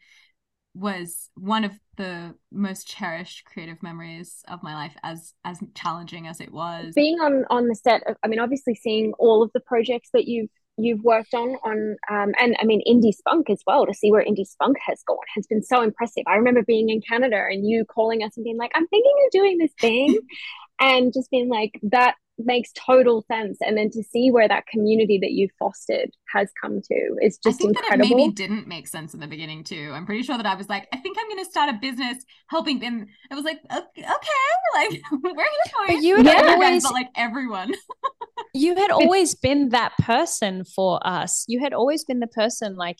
[0.76, 6.42] was one of the most cherished creative memories of my life as as challenging as
[6.42, 6.94] it was.
[6.94, 10.28] Being on on the set of, i mean obviously seeing all of the projects that
[10.28, 14.12] you've you've worked on on um, and i mean indie spunk as well to see
[14.12, 16.24] where indie spunk has gone has been so impressive.
[16.28, 19.32] I remember being in canada and you calling us and being like i'm thinking of
[19.32, 20.20] doing this thing
[20.80, 25.18] and just being like that makes total sense and then to see where that community
[25.22, 28.08] that you fostered has come to is just I think incredible.
[28.08, 29.92] That it maybe didn't make sense in the beginning too.
[29.94, 32.24] I'm pretty sure that I was like, I think I'm going to start a business
[32.50, 33.06] helping them.
[33.32, 34.06] I was like, okay,
[34.76, 35.88] like where are you going?
[35.88, 36.54] But you had yeah.
[36.54, 37.74] always, but like everyone.
[38.54, 41.46] you had always been that person for us.
[41.48, 42.98] You had always been the person like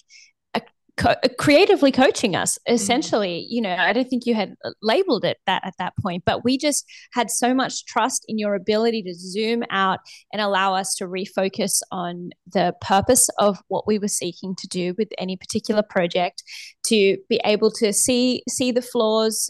[0.98, 2.74] co- creatively coaching us mm.
[2.74, 3.46] essentially mm.
[3.50, 6.58] you know i don't think you had labeled it that at that point but we
[6.58, 10.00] just had so much trust in your ability to zoom out
[10.32, 14.94] and allow us to refocus on the purpose of what we were seeking to do
[14.98, 16.44] with any particular project
[16.84, 19.50] to be able to see see the flaws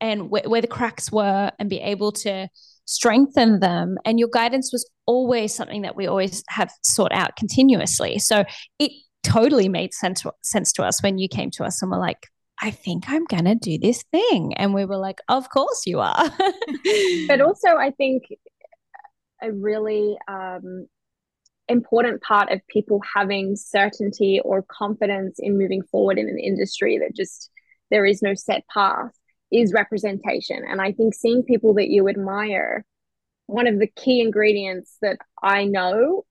[0.00, 2.48] and wh- where the cracks were and be able to
[2.86, 8.18] strengthen them and your guidance was always something that we always have sought out continuously
[8.18, 8.44] so
[8.80, 8.90] it
[9.22, 12.28] totally made sense sense to us when you came to us and were like,
[12.62, 14.54] I think I'm going to do this thing.
[14.56, 16.30] And we were like, of course you are.
[17.28, 18.24] but also, I think
[19.42, 20.86] a really um,
[21.68, 27.16] important part of people having certainty or confidence in moving forward in an industry that
[27.16, 27.50] just
[27.90, 29.12] there is no set path
[29.50, 30.62] is representation.
[30.68, 32.84] And I think seeing people that you admire,
[33.46, 36.24] one of the key ingredients that I know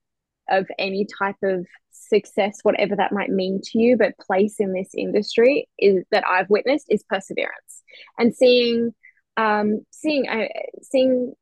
[0.49, 1.65] of any type of
[2.09, 6.49] success, whatever that might mean to you, but place in this industry is that I've
[6.49, 7.83] witnessed is perseverance
[8.17, 8.93] and seeing,
[9.37, 10.47] um, seeing, uh,
[10.81, 11.33] seeing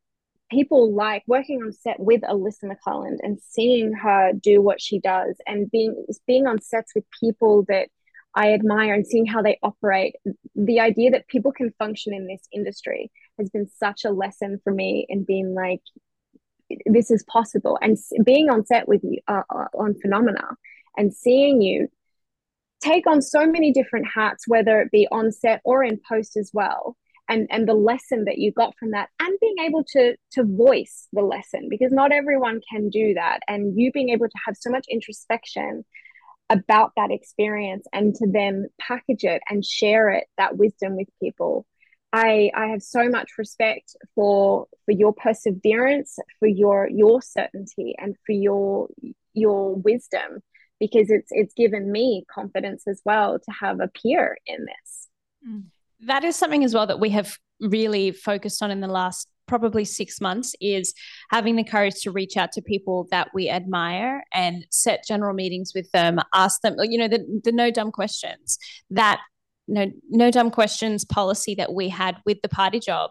[0.50, 5.36] people like working on set with Alyssa McClelland and seeing her do what she does
[5.46, 7.88] and being being on sets with people that
[8.34, 10.14] I admire and seeing how they operate.
[10.54, 14.72] The idea that people can function in this industry has been such a lesson for
[14.72, 15.80] me in being like,
[16.86, 17.78] this is possible.
[17.80, 20.48] And being on set with you uh, uh, on phenomena
[20.96, 21.88] and seeing you
[22.82, 26.50] take on so many different hats whether it be on set or in post as
[26.54, 26.96] well
[27.28, 31.08] and and the lesson that you got from that and being able to to voice
[31.12, 33.40] the lesson because not everyone can do that.
[33.46, 35.84] And you being able to have so much introspection
[36.50, 41.66] about that experience and to then package it and share it that wisdom with people
[42.12, 48.16] I I have so much respect for for your perseverance, for your your certainty, and
[48.24, 48.88] for your
[49.34, 50.42] your wisdom
[50.80, 55.08] because it's it's given me confidence as well to have a peer in this.
[55.48, 55.64] Mm.
[56.00, 59.84] that is something as well that we have really focused on in the last probably
[59.84, 60.94] six months is
[61.30, 65.72] having the courage to reach out to people that we admire and set general meetings
[65.74, 68.58] with them, ask them, you know, the, the no dumb questions
[68.90, 69.20] that
[69.68, 73.10] no no dumb questions policy that we had with the party job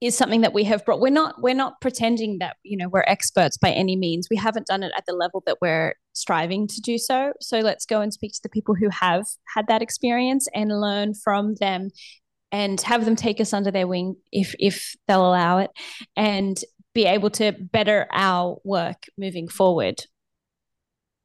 [0.00, 1.00] is something that we have brought.
[1.00, 4.28] We're not we're not pretending that you know we're experts by any means.
[4.30, 7.32] We haven't done it at the level that we're striving to do so.
[7.40, 9.24] So let's go and speak to the people who have
[9.54, 11.90] had that experience and learn from them
[12.52, 15.70] and have them take us under their wing if if they'll allow it
[16.16, 16.58] and
[16.94, 20.02] be able to better our work moving forward.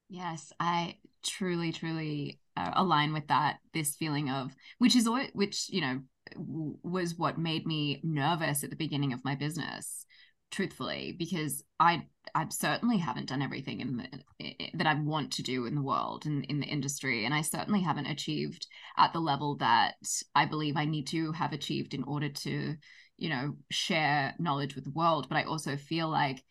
[0.09, 5.81] Yes i truly truly uh, align with that this feeling of which is which you
[5.81, 5.99] know
[6.37, 10.05] was what made me nervous at the beginning of my business
[10.51, 12.03] truthfully because i
[12.33, 16.25] i certainly haven't done everything in the, that i want to do in the world
[16.25, 18.65] and in, in the industry and i certainly haven't achieved
[18.97, 19.95] at the level that
[20.33, 22.75] i believe i need to have achieved in order to
[23.17, 26.43] you know share knowledge with the world but i also feel like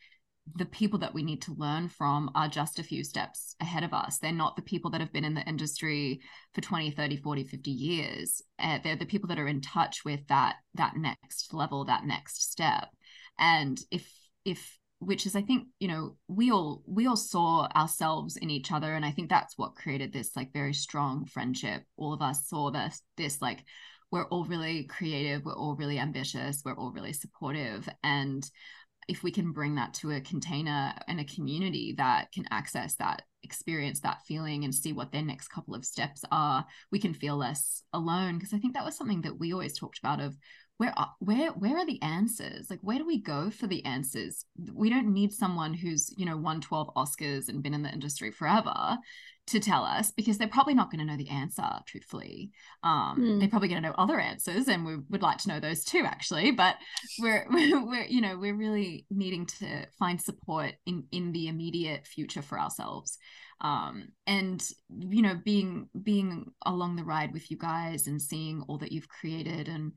[0.57, 3.95] the people that we need to learn from are just a few steps ahead of
[3.95, 4.19] us.
[4.19, 6.21] They're not the people that have been in the industry
[6.55, 8.43] for 20, 30, 40, 50 years.
[8.59, 12.51] Uh, they're the people that are in touch with that that next level, that next
[12.51, 12.89] step.
[13.39, 14.11] And if
[14.45, 18.71] if which is I think, you know, we all we all saw ourselves in each
[18.71, 21.83] other and I think that's what created this like very strong friendship.
[21.97, 23.65] All of us saw this this like
[24.11, 28.49] we're all really creative, we're all really ambitious, we're all really supportive and
[29.09, 33.23] if we can bring that to a container and a community that can access that
[33.43, 37.37] experience that feeling and see what their next couple of steps are we can feel
[37.37, 38.39] less alone.
[38.39, 40.37] Because i think that was something that we always talked about of
[40.77, 42.69] where are, where where are the answers?
[42.69, 44.45] Like where do we go for the answers?
[44.73, 48.31] We don't need someone who's you know won 12 oscars and been in the industry
[48.33, 48.97] forever
[49.47, 52.51] to tell us because they're probably not going to know the answer truthfully
[52.83, 53.39] um, mm.
[53.39, 56.03] they're probably going to know other answers and we would like to know those too
[56.05, 56.77] actually but
[57.19, 62.43] we're, we're you know we're really needing to find support in in the immediate future
[62.43, 63.19] for ourselves
[63.61, 64.67] um, and
[64.99, 69.09] you know being being along the ride with you guys and seeing all that you've
[69.09, 69.93] created and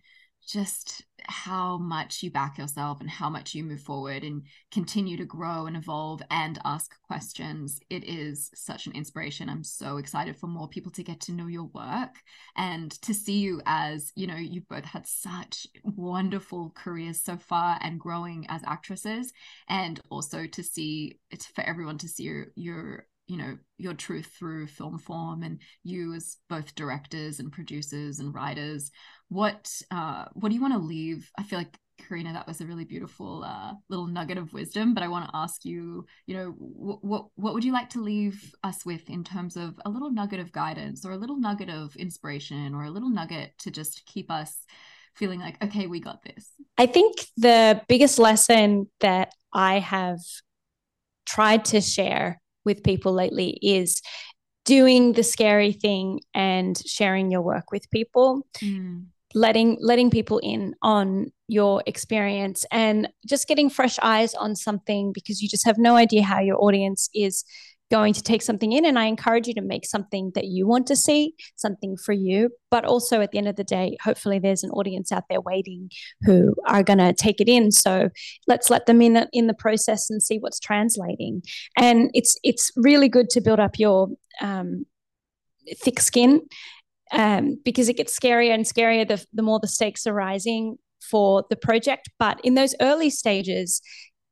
[0.47, 5.25] just how much you back yourself and how much you move forward and continue to
[5.25, 7.79] grow and evolve and ask questions.
[7.89, 9.49] It is such an inspiration.
[9.49, 12.15] I'm so excited for more people to get to know your work
[12.55, 17.77] and to see you as, you know, you've both had such wonderful careers so far
[17.81, 19.33] and growing as actresses
[19.67, 24.31] and also to see it's for everyone to see your your you know your truth
[24.37, 28.91] through film form and you as both directors and producers and writers
[29.29, 31.29] what uh what do you want to leave?
[31.37, 35.01] I feel like karina that was a really beautiful uh little nugget of wisdom but
[35.01, 38.53] i want to ask you you know what what what would you like to leave
[38.63, 41.95] us with in terms of a little nugget of guidance or a little nugget of
[41.95, 44.59] inspiration or a little nugget to just keep us
[45.15, 50.19] feeling like okay we got this i think the biggest lesson that i have
[51.25, 54.01] tried to share with people lately is
[54.65, 59.05] doing the scary thing and sharing your work with people mm.
[59.33, 65.41] letting letting people in on your experience and just getting fresh eyes on something because
[65.41, 67.45] you just have no idea how your audience is
[67.89, 70.85] going to take something in and i encourage you to make something that you want
[70.87, 72.49] to see something for you.
[72.69, 75.89] But also at the end of the day hopefully there's an audience out there waiting
[76.21, 77.71] who are going to take it in.
[77.71, 78.09] So
[78.47, 81.41] let's let them in in the process and see what's translating.
[81.77, 84.09] And it's it's really good to build up your
[84.41, 84.85] um,
[85.79, 86.41] thick skin
[87.11, 91.45] um, because it gets scarier and scarier the, the more the stakes are rising for
[91.49, 92.09] the project.
[92.19, 93.81] But in those early stages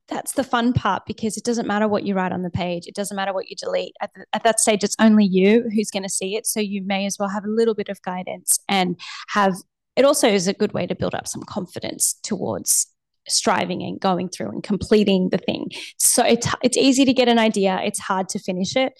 [0.08, 2.86] that's the fun part because it doesn't matter what you write on the page.
[2.88, 3.96] It doesn't matter what you delete.
[4.02, 6.46] At, the, at that stage, it's only you who's going to see it.
[6.46, 9.00] So you may as well have a little bit of guidance and
[9.30, 9.56] have
[9.96, 12.88] it also is a good way to build up some confidence towards
[13.28, 15.72] striving and going through and completing the thing.
[15.98, 18.94] So it's, it's easy to get an idea, it's hard to finish it.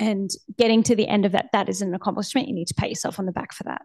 [0.00, 2.48] And getting to the end of that, that is an accomplishment.
[2.48, 3.82] You need to pat yourself on the back for that.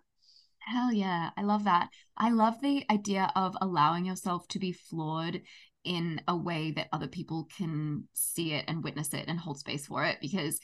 [0.59, 1.31] Hell yeah.
[1.37, 1.89] I love that.
[2.17, 5.41] I love the idea of allowing yourself to be flawed
[5.85, 9.87] in a way that other people can see it and witness it and hold space
[9.87, 10.59] for it because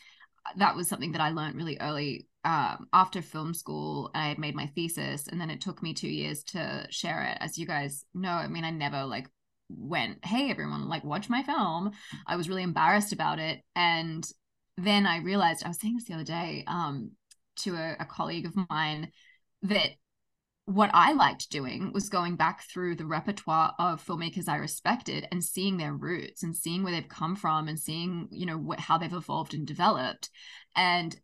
[0.58, 4.10] that was something that I learned really early um, after film school.
[4.16, 7.38] I had made my thesis, and then it took me two years to share it.
[7.40, 9.28] As you guys know, I mean, I never like
[9.70, 11.92] went, "Hey, everyone, like watch my film."
[12.26, 14.28] I was really embarrassed about it, and
[14.78, 17.12] then I realized I was saying this the other day um,
[17.58, 19.12] to a, a colleague of mine
[19.64, 19.92] that
[20.66, 25.44] what I liked doing was going back through the repertoire of filmmakers I respected and
[25.44, 28.98] seeing their roots and seeing where they've come from and seeing, you know, what, how
[28.98, 30.30] they've evolved and developed.
[30.76, 31.16] And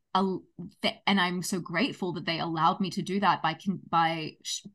[1.05, 3.55] and I'm so grateful that they allowed me to do that by
[3.87, 4.31] by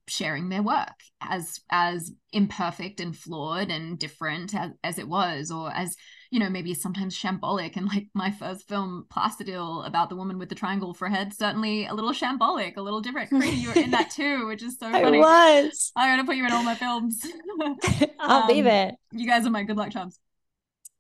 [0.07, 5.73] sharing their work as as imperfect and flawed and different as, as it was or
[5.73, 5.97] as
[6.33, 10.49] you know maybe sometimes shambolic and like my first film Plastidil about the woman with
[10.49, 13.31] the triangle for head certainly a little shambolic a little different.
[13.53, 15.19] You were in that too which is so funny.
[15.23, 15.93] I was.
[15.95, 17.25] I'm gonna put you in all my films.
[18.19, 20.19] I'll um, be there you guys are my good luck charms.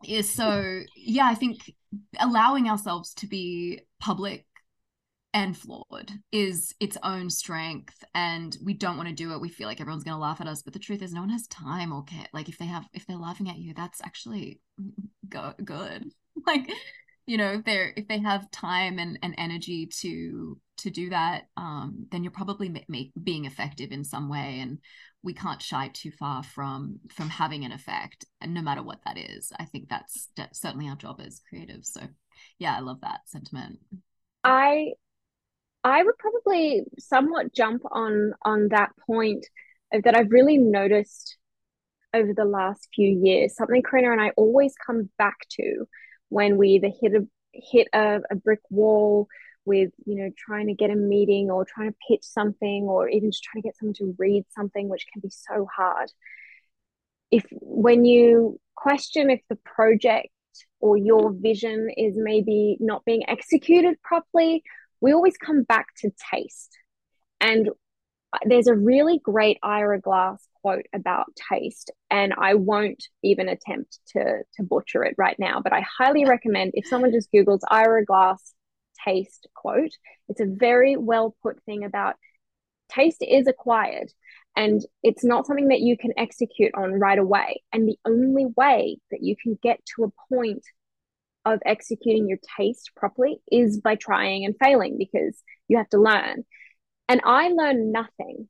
[0.06, 1.74] Is so yeah I think
[2.20, 4.44] allowing ourselves to be public
[5.34, 9.40] and flawed is its own strength and we don't want to do it.
[9.40, 11.30] We feel like everyone's going to laugh at us but the truth is no one
[11.30, 12.26] has time or care.
[12.32, 14.60] Like if they have if they're laughing at you that's actually
[15.28, 16.10] go- good.
[16.44, 16.72] Like
[17.26, 21.42] you know if they're if they have time and, and energy to to do that
[21.56, 24.78] um then you're probably ma- being effective in some way and
[25.22, 29.18] we can't shy too far from from having an effect and no matter what that
[29.18, 29.52] is.
[29.56, 31.86] I think that's certainly our job as creatives.
[31.86, 32.00] So
[32.58, 33.78] yeah i love that sentiment.
[34.42, 34.94] I
[35.84, 39.46] I would probably somewhat jump on on that point
[39.92, 41.36] that I've really noticed
[42.14, 43.56] over the last few years.
[43.56, 45.86] Something Karina and I always come back to
[46.28, 49.28] when we either hit a hit a, a brick wall
[49.64, 53.30] with you know trying to get a meeting or trying to pitch something or even
[53.30, 56.10] just trying to get someone to read something which can be so hard
[57.30, 60.28] if when you question if the project
[60.80, 64.62] or your vision is maybe not being executed properly
[65.02, 66.78] we always come back to taste.
[67.40, 67.68] And
[68.46, 74.42] there's a really great Ira Glass quote about taste, and I won't even attempt to,
[74.54, 78.54] to butcher it right now, but I highly recommend if someone just Googles Ira Glass
[79.04, 79.90] taste quote,
[80.28, 82.14] it's a very well put thing about
[82.88, 84.12] taste is acquired
[84.56, 87.62] and it's not something that you can execute on right away.
[87.72, 90.62] And the only way that you can get to a point
[91.44, 96.44] of executing your taste properly is by trying and failing because you have to learn.
[97.08, 98.48] And I learn nothing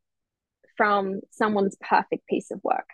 [0.76, 2.86] from someone's perfect piece of work.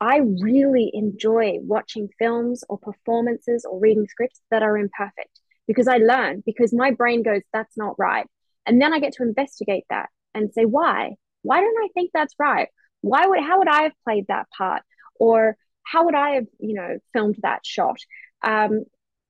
[0.00, 5.98] I really enjoy watching films or performances or reading scripts that are imperfect because I
[5.98, 8.26] learn, because my brain goes, that's not right.
[8.66, 11.16] And then I get to investigate that and say, why?
[11.42, 12.68] Why don't I think that's right?
[13.02, 14.82] Why would, how would I have played that part?
[15.16, 17.98] Or how would I have, you know, filmed that shot?
[18.42, 18.84] Um,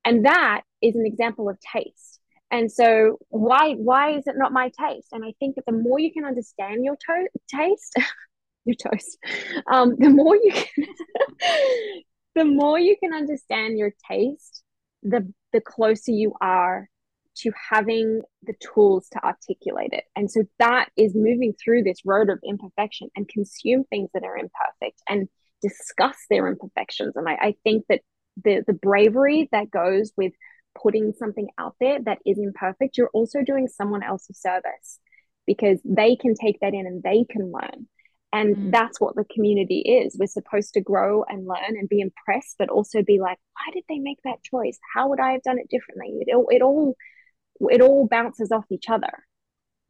[0.04, 2.20] and that is an example of taste.
[2.50, 5.08] And so why why is it not my taste?
[5.12, 7.94] And i think that the more you can understand your to- taste
[8.64, 9.18] your toast
[9.70, 10.86] um, the more you can
[12.34, 14.62] the more you can understand your taste
[15.02, 16.88] the the closer you are
[17.36, 20.04] to having the tools to articulate it.
[20.16, 24.36] And so that is moving through this road of imperfection and consume things that are
[24.36, 25.28] imperfect and
[25.62, 27.14] discuss their imperfections.
[27.16, 28.00] And I, I think that
[28.44, 30.32] the the bravery that goes with
[30.80, 35.00] putting something out there that is imperfect you're also doing someone else a service
[35.50, 37.88] because they can take that in and they can learn.
[38.32, 38.70] And mm.
[38.70, 40.16] that's what the community is.
[40.16, 43.82] We're supposed to grow and learn and be impressed but also be like why did
[43.88, 44.78] they make that choice?
[44.94, 46.18] How would i have done it differently?
[46.20, 46.94] It, all it all
[47.68, 49.10] it all bounces off each other.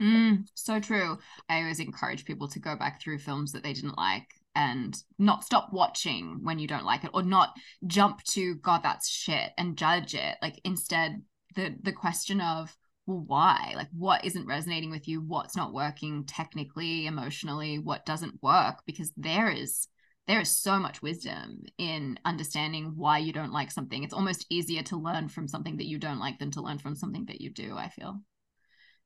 [0.01, 1.19] Mm, so true.
[1.51, 5.45] I always encourage people to go back through films that they didn't like and not
[5.45, 7.55] stop watching when you don't like it or not
[7.87, 10.37] jump to god that's shit and judge it.
[10.43, 11.23] Like instead
[11.57, 13.73] the the question of well why?
[13.77, 15.21] Like what isn't resonating with you?
[15.21, 17.79] What's not working technically emotionally?
[17.79, 18.83] What doesn't work?
[18.87, 19.89] Because there is
[20.27, 24.05] there is so much wisdom in understanding why you don't like something.
[24.05, 26.95] It's almost easier to learn from something that you don't like than to learn from
[26.95, 28.21] something that you do i feel.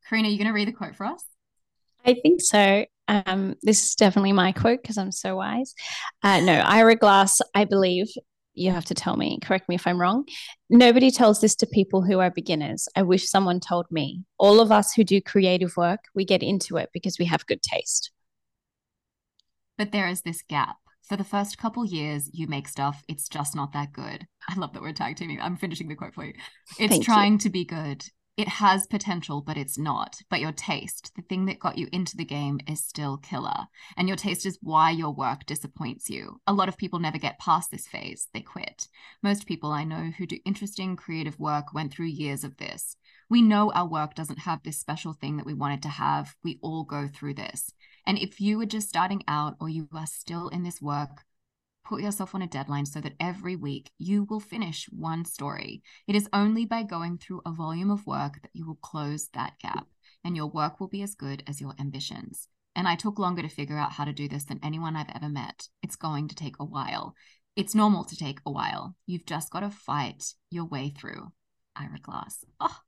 [0.07, 1.25] Karina are you going to read the quote for us?
[2.05, 2.85] I think so.
[3.09, 5.74] Um, this is definitely my quote because I'm so wise.
[6.22, 8.06] Uh, no, Ira Glass, I believe,
[8.55, 10.26] you have to tell me, correct me if I'm wrong.
[10.70, 12.89] Nobody tells this to people who are beginners.
[12.97, 14.22] I wish someone told me.
[14.39, 17.62] All of us who do creative work, we get into it because we have good
[17.62, 18.10] taste.
[19.76, 20.76] But there is this gap.
[21.02, 24.26] For the first couple years, you make stuff, it's just not that good.
[24.48, 25.40] I love that we're tag teaming.
[25.40, 26.35] I'm finishing the quote for you.
[26.78, 27.39] It's Thank trying you.
[27.40, 28.05] to be good
[28.36, 30.20] it has potential, but it's not.
[30.28, 33.66] But your taste, the thing that got you into the game, is still killer.
[33.97, 36.40] And your taste is why your work disappoints you.
[36.47, 38.89] A lot of people never get past this phase, they quit.
[39.23, 42.97] Most people I know who do interesting creative work went through years of this.
[43.31, 46.35] We know our work doesn't have this special thing that we wanted to have.
[46.43, 47.70] We all go through this.
[48.06, 51.24] And if you are just starting out or you are still in this work,
[51.85, 55.82] Put yourself on a deadline so that every week you will finish one story.
[56.06, 59.59] It is only by going through a volume of work that you will close that
[59.61, 59.86] gap,
[60.24, 62.48] and your work will be as good as your ambitions.
[62.74, 65.28] And I took longer to figure out how to do this than anyone I've ever
[65.28, 65.69] met.
[65.82, 67.15] It's going to take a while.
[67.55, 68.97] It's normal to take a while.
[69.06, 71.32] You've just got to fight your way through.
[71.77, 72.44] Ira Glass.
[72.61, 72.78] Oh.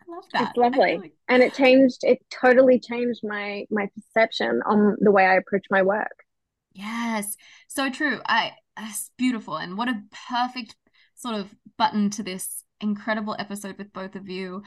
[0.00, 0.48] I love that.
[0.48, 0.98] It's lovely.
[0.98, 1.12] Like...
[1.28, 5.82] And it changed it totally changed my my perception on the way I approach my
[5.82, 6.24] work.
[6.72, 7.36] Yes.
[7.68, 8.20] So true.
[8.26, 10.74] I it's beautiful and what a perfect
[11.16, 14.62] sort of button to this incredible episode with both of you.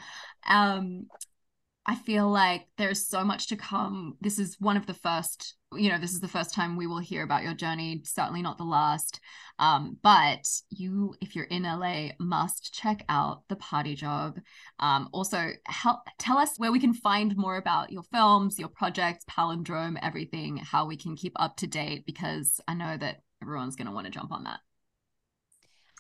[0.48, 1.08] Um
[1.86, 4.18] I feel like there's so much to come.
[4.22, 7.00] This is one of the first, you know, this is the first time we will
[7.00, 9.20] hear about your journey, certainly not the last.
[9.60, 14.40] Um, but you, if you're in LA, must check out the party job.
[14.80, 19.26] Um, also, help tell us where we can find more about your films, your projects,
[19.26, 23.88] Palindrome, everything, how we can keep up to date, because I know that everyone's going
[23.88, 24.60] to want to jump on that.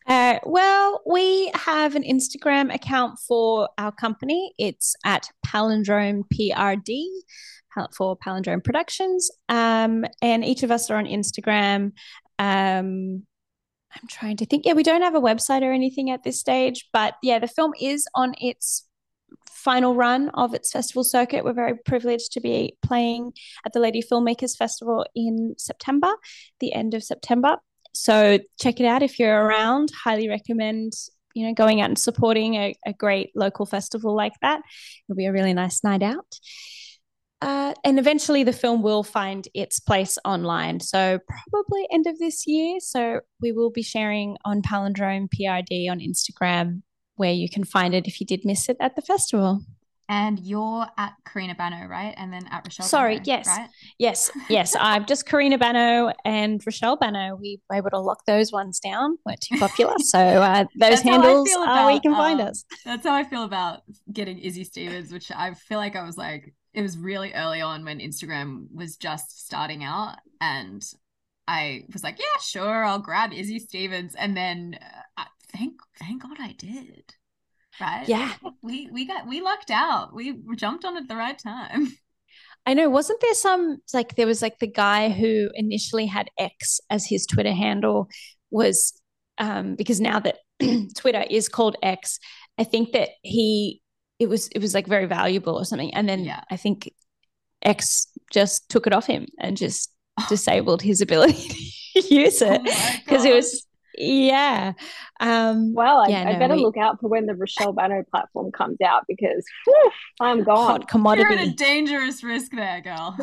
[0.07, 4.53] Uh, well, we have an Instagram account for our company.
[4.57, 7.05] It's at Palindrome PRD
[7.95, 9.31] for Palindrome Productions.
[9.49, 11.93] Um, and each of us are on Instagram.
[12.39, 13.23] Um,
[13.95, 14.65] I'm trying to think.
[14.65, 17.73] Yeah, we don't have a website or anything at this stage, but yeah, the film
[17.79, 18.87] is on its
[19.51, 21.45] final run of its festival circuit.
[21.45, 23.33] We're very privileged to be playing
[23.65, 26.11] at the Lady Filmmakers Festival in September,
[26.59, 27.57] the end of September.
[27.93, 29.91] So check it out if you're around.
[30.03, 30.93] Highly recommend
[31.33, 34.61] you know going out and supporting a, a great local festival like that.
[35.07, 36.39] It'll be a really nice night out.
[37.41, 40.79] Uh, and eventually the film will find its place online.
[40.79, 41.19] So
[41.51, 42.79] probably end of this year.
[42.79, 46.83] So we will be sharing on Palindrome PRD on Instagram
[47.15, 49.59] where you can find it if you did miss it at the festival.
[50.09, 52.13] And you're at Karina Banno, right?
[52.17, 52.83] And then at Raechelle.
[52.83, 53.69] Sorry, Banno, yes, right?
[53.97, 54.75] yes, yes.
[54.79, 57.37] I'm just Karina Banno and Raechelle Banno.
[57.39, 59.17] We were able to lock those ones down.
[59.25, 62.65] weren't too popular, so uh, those handles are about, where you can find um, us.
[62.85, 63.81] That's how I feel about
[64.11, 67.85] getting Izzy Stevens, which I feel like I was like, it was really early on
[67.85, 70.83] when Instagram was just starting out, and
[71.47, 74.77] I was like, yeah, sure, I'll grab Izzy Stevens, and then
[75.17, 77.15] uh, thank thank God I did
[77.79, 78.07] right?
[78.07, 78.33] Yeah.
[78.61, 80.13] We we got we lucked out.
[80.13, 81.91] We jumped on at the right time.
[82.65, 82.89] I know.
[82.89, 87.25] Wasn't there some like there was like the guy who initially had X as his
[87.25, 88.09] Twitter handle
[88.51, 88.93] was
[89.37, 90.37] um because now that
[90.97, 92.19] Twitter is called X,
[92.57, 93.81] I think that he
[94.19, 95.93] it was it was like very valuable or something.
[95.93, 96.41] And then yeah.
[96.49, 96.91] I think
[97.61, 99.91] X just took it off him and just
[100.29, 101.49] disabled his ability
[101.93, 103.65] to use it because oh it was
[103.97, 104.73] yeah.
[105.19, 108.03] Um, well, I, yeah, I no, better we, look out for when the Raechelle Banno
[108.09, 110.67] platform comes out because whew, I'm gone.
[110.67, 111.27] Hot commodity.
[111.29, 113.17] You're at a dangerous risk there, girl.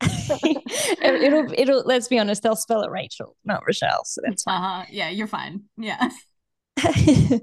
[1.02, 4.04] it'll, it'll, let's be honest, they'll spell it Rachel, not Raechelle.
[4.04, 4.62] So that's fine.
[4.62, 4.84] Uh-huh.
[4.90, 5.64] Yeah, you're fine.
[5.76, 6.10] Yeah.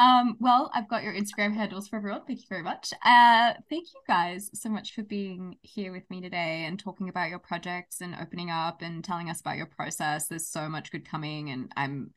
[0.00, 2.22] Um, well, I've got your Instagram handles for everyone.
[2.26, 2.90] Thank you very much.
[3.04, 7.28] Uh, thank you guys so much for being here with me today and talking about
[7.28, 10.26] your projects and opening up and telling us about your process.
[10.26, 12.12] There's so much good coming, and I'm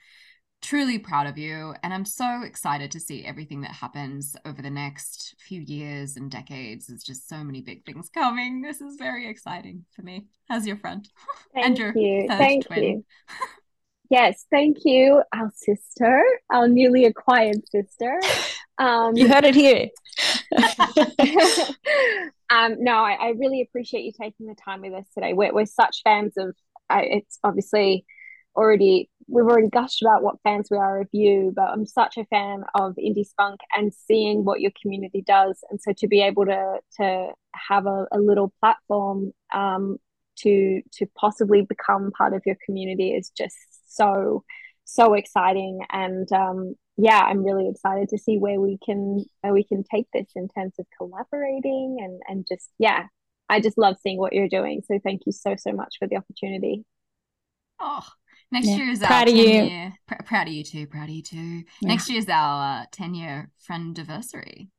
[0.61, 1.75] truly proud of you.
[1.83, 6.31] And I'm so excited to see everything that happens over the next few years and
[6.31, 6.87] decades.
[6.87, 8.61] There's just so many big things coming.
[8.61, 10.27] This is very exciting for me.
[10.47, 11.05] How's your friend?
[11.53, 12.27] Thank and your you.
[12.29, 12.83] third Thank twin.
[12.83, 13.05] you.
[14.13, 18.21] Yes, thank you, our sister, our newly acquired sister.
[18.77, 19.89] Um, you heard it here.
[22.51, 25.33] um, no, I, I, really appreciate you taking the time with us today.
[25.33, 26.55] We're, we're such fans of.
[26.91, 28.05] Uh, it's obviously
[28.55, 32.25] already we've already gushed about what fans we are of you, but I'm such a
[32.25, 36.45] fan of Indie Spunk and seeing what your community does, and so to be able
[36.45, 39.97] to to have a, a little platform um,
[40.35, 43.57] to to possibly become part of your community is just
[43.93, 44.43] so
[44.85, 45.79] so exciting.
[45.91, 50.05] And um, yeah i'm really excited to see where we can where we can take
[50.13, 53.05] this in terms of collaborating and and just yeah
[53.49, 54.81] i just love seeing what you're doing.
[54.87, 56.85] So thank you so so much for the opportunity.
[57.79, 58.05] Oh
[58.51, 58.75] next yeah.
[58.75, 59.63] year is proud our of 10 you.
[59.63, 61.37] year pr- proud of you too proud of you too.
[61.81, 61.89] Yeah.
[61.89, 64.69] next year is our uh, 10 year friend anniversary.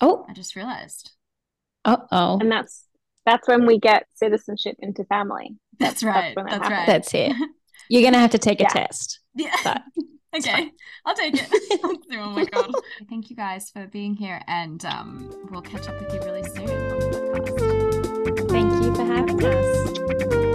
[0.00, 0.26] Oh.
[0.28, 1.12] I just realized.
[1.84, 2.38] Uh-oh.
[2.40, 2.84] And that's
[3.24, 5.56] that's when we get citizenship into family.
[5.78, 6.86] That's right when that that's right.
[6.86, 7.32] That's it
[7.88, 8.68] you're gonna have to take a Yeah.
[8.68, 9.78] test yeah.
[10.36, 10.70] okay
[11.06, 11.48] i'll take it.
[12.12, 12.70] oh my god.
[13.08, 16.68] Thank you guys for being here and um we'll catch up with you really soon.
[16.68, 20.45] On the podcast thank you for having us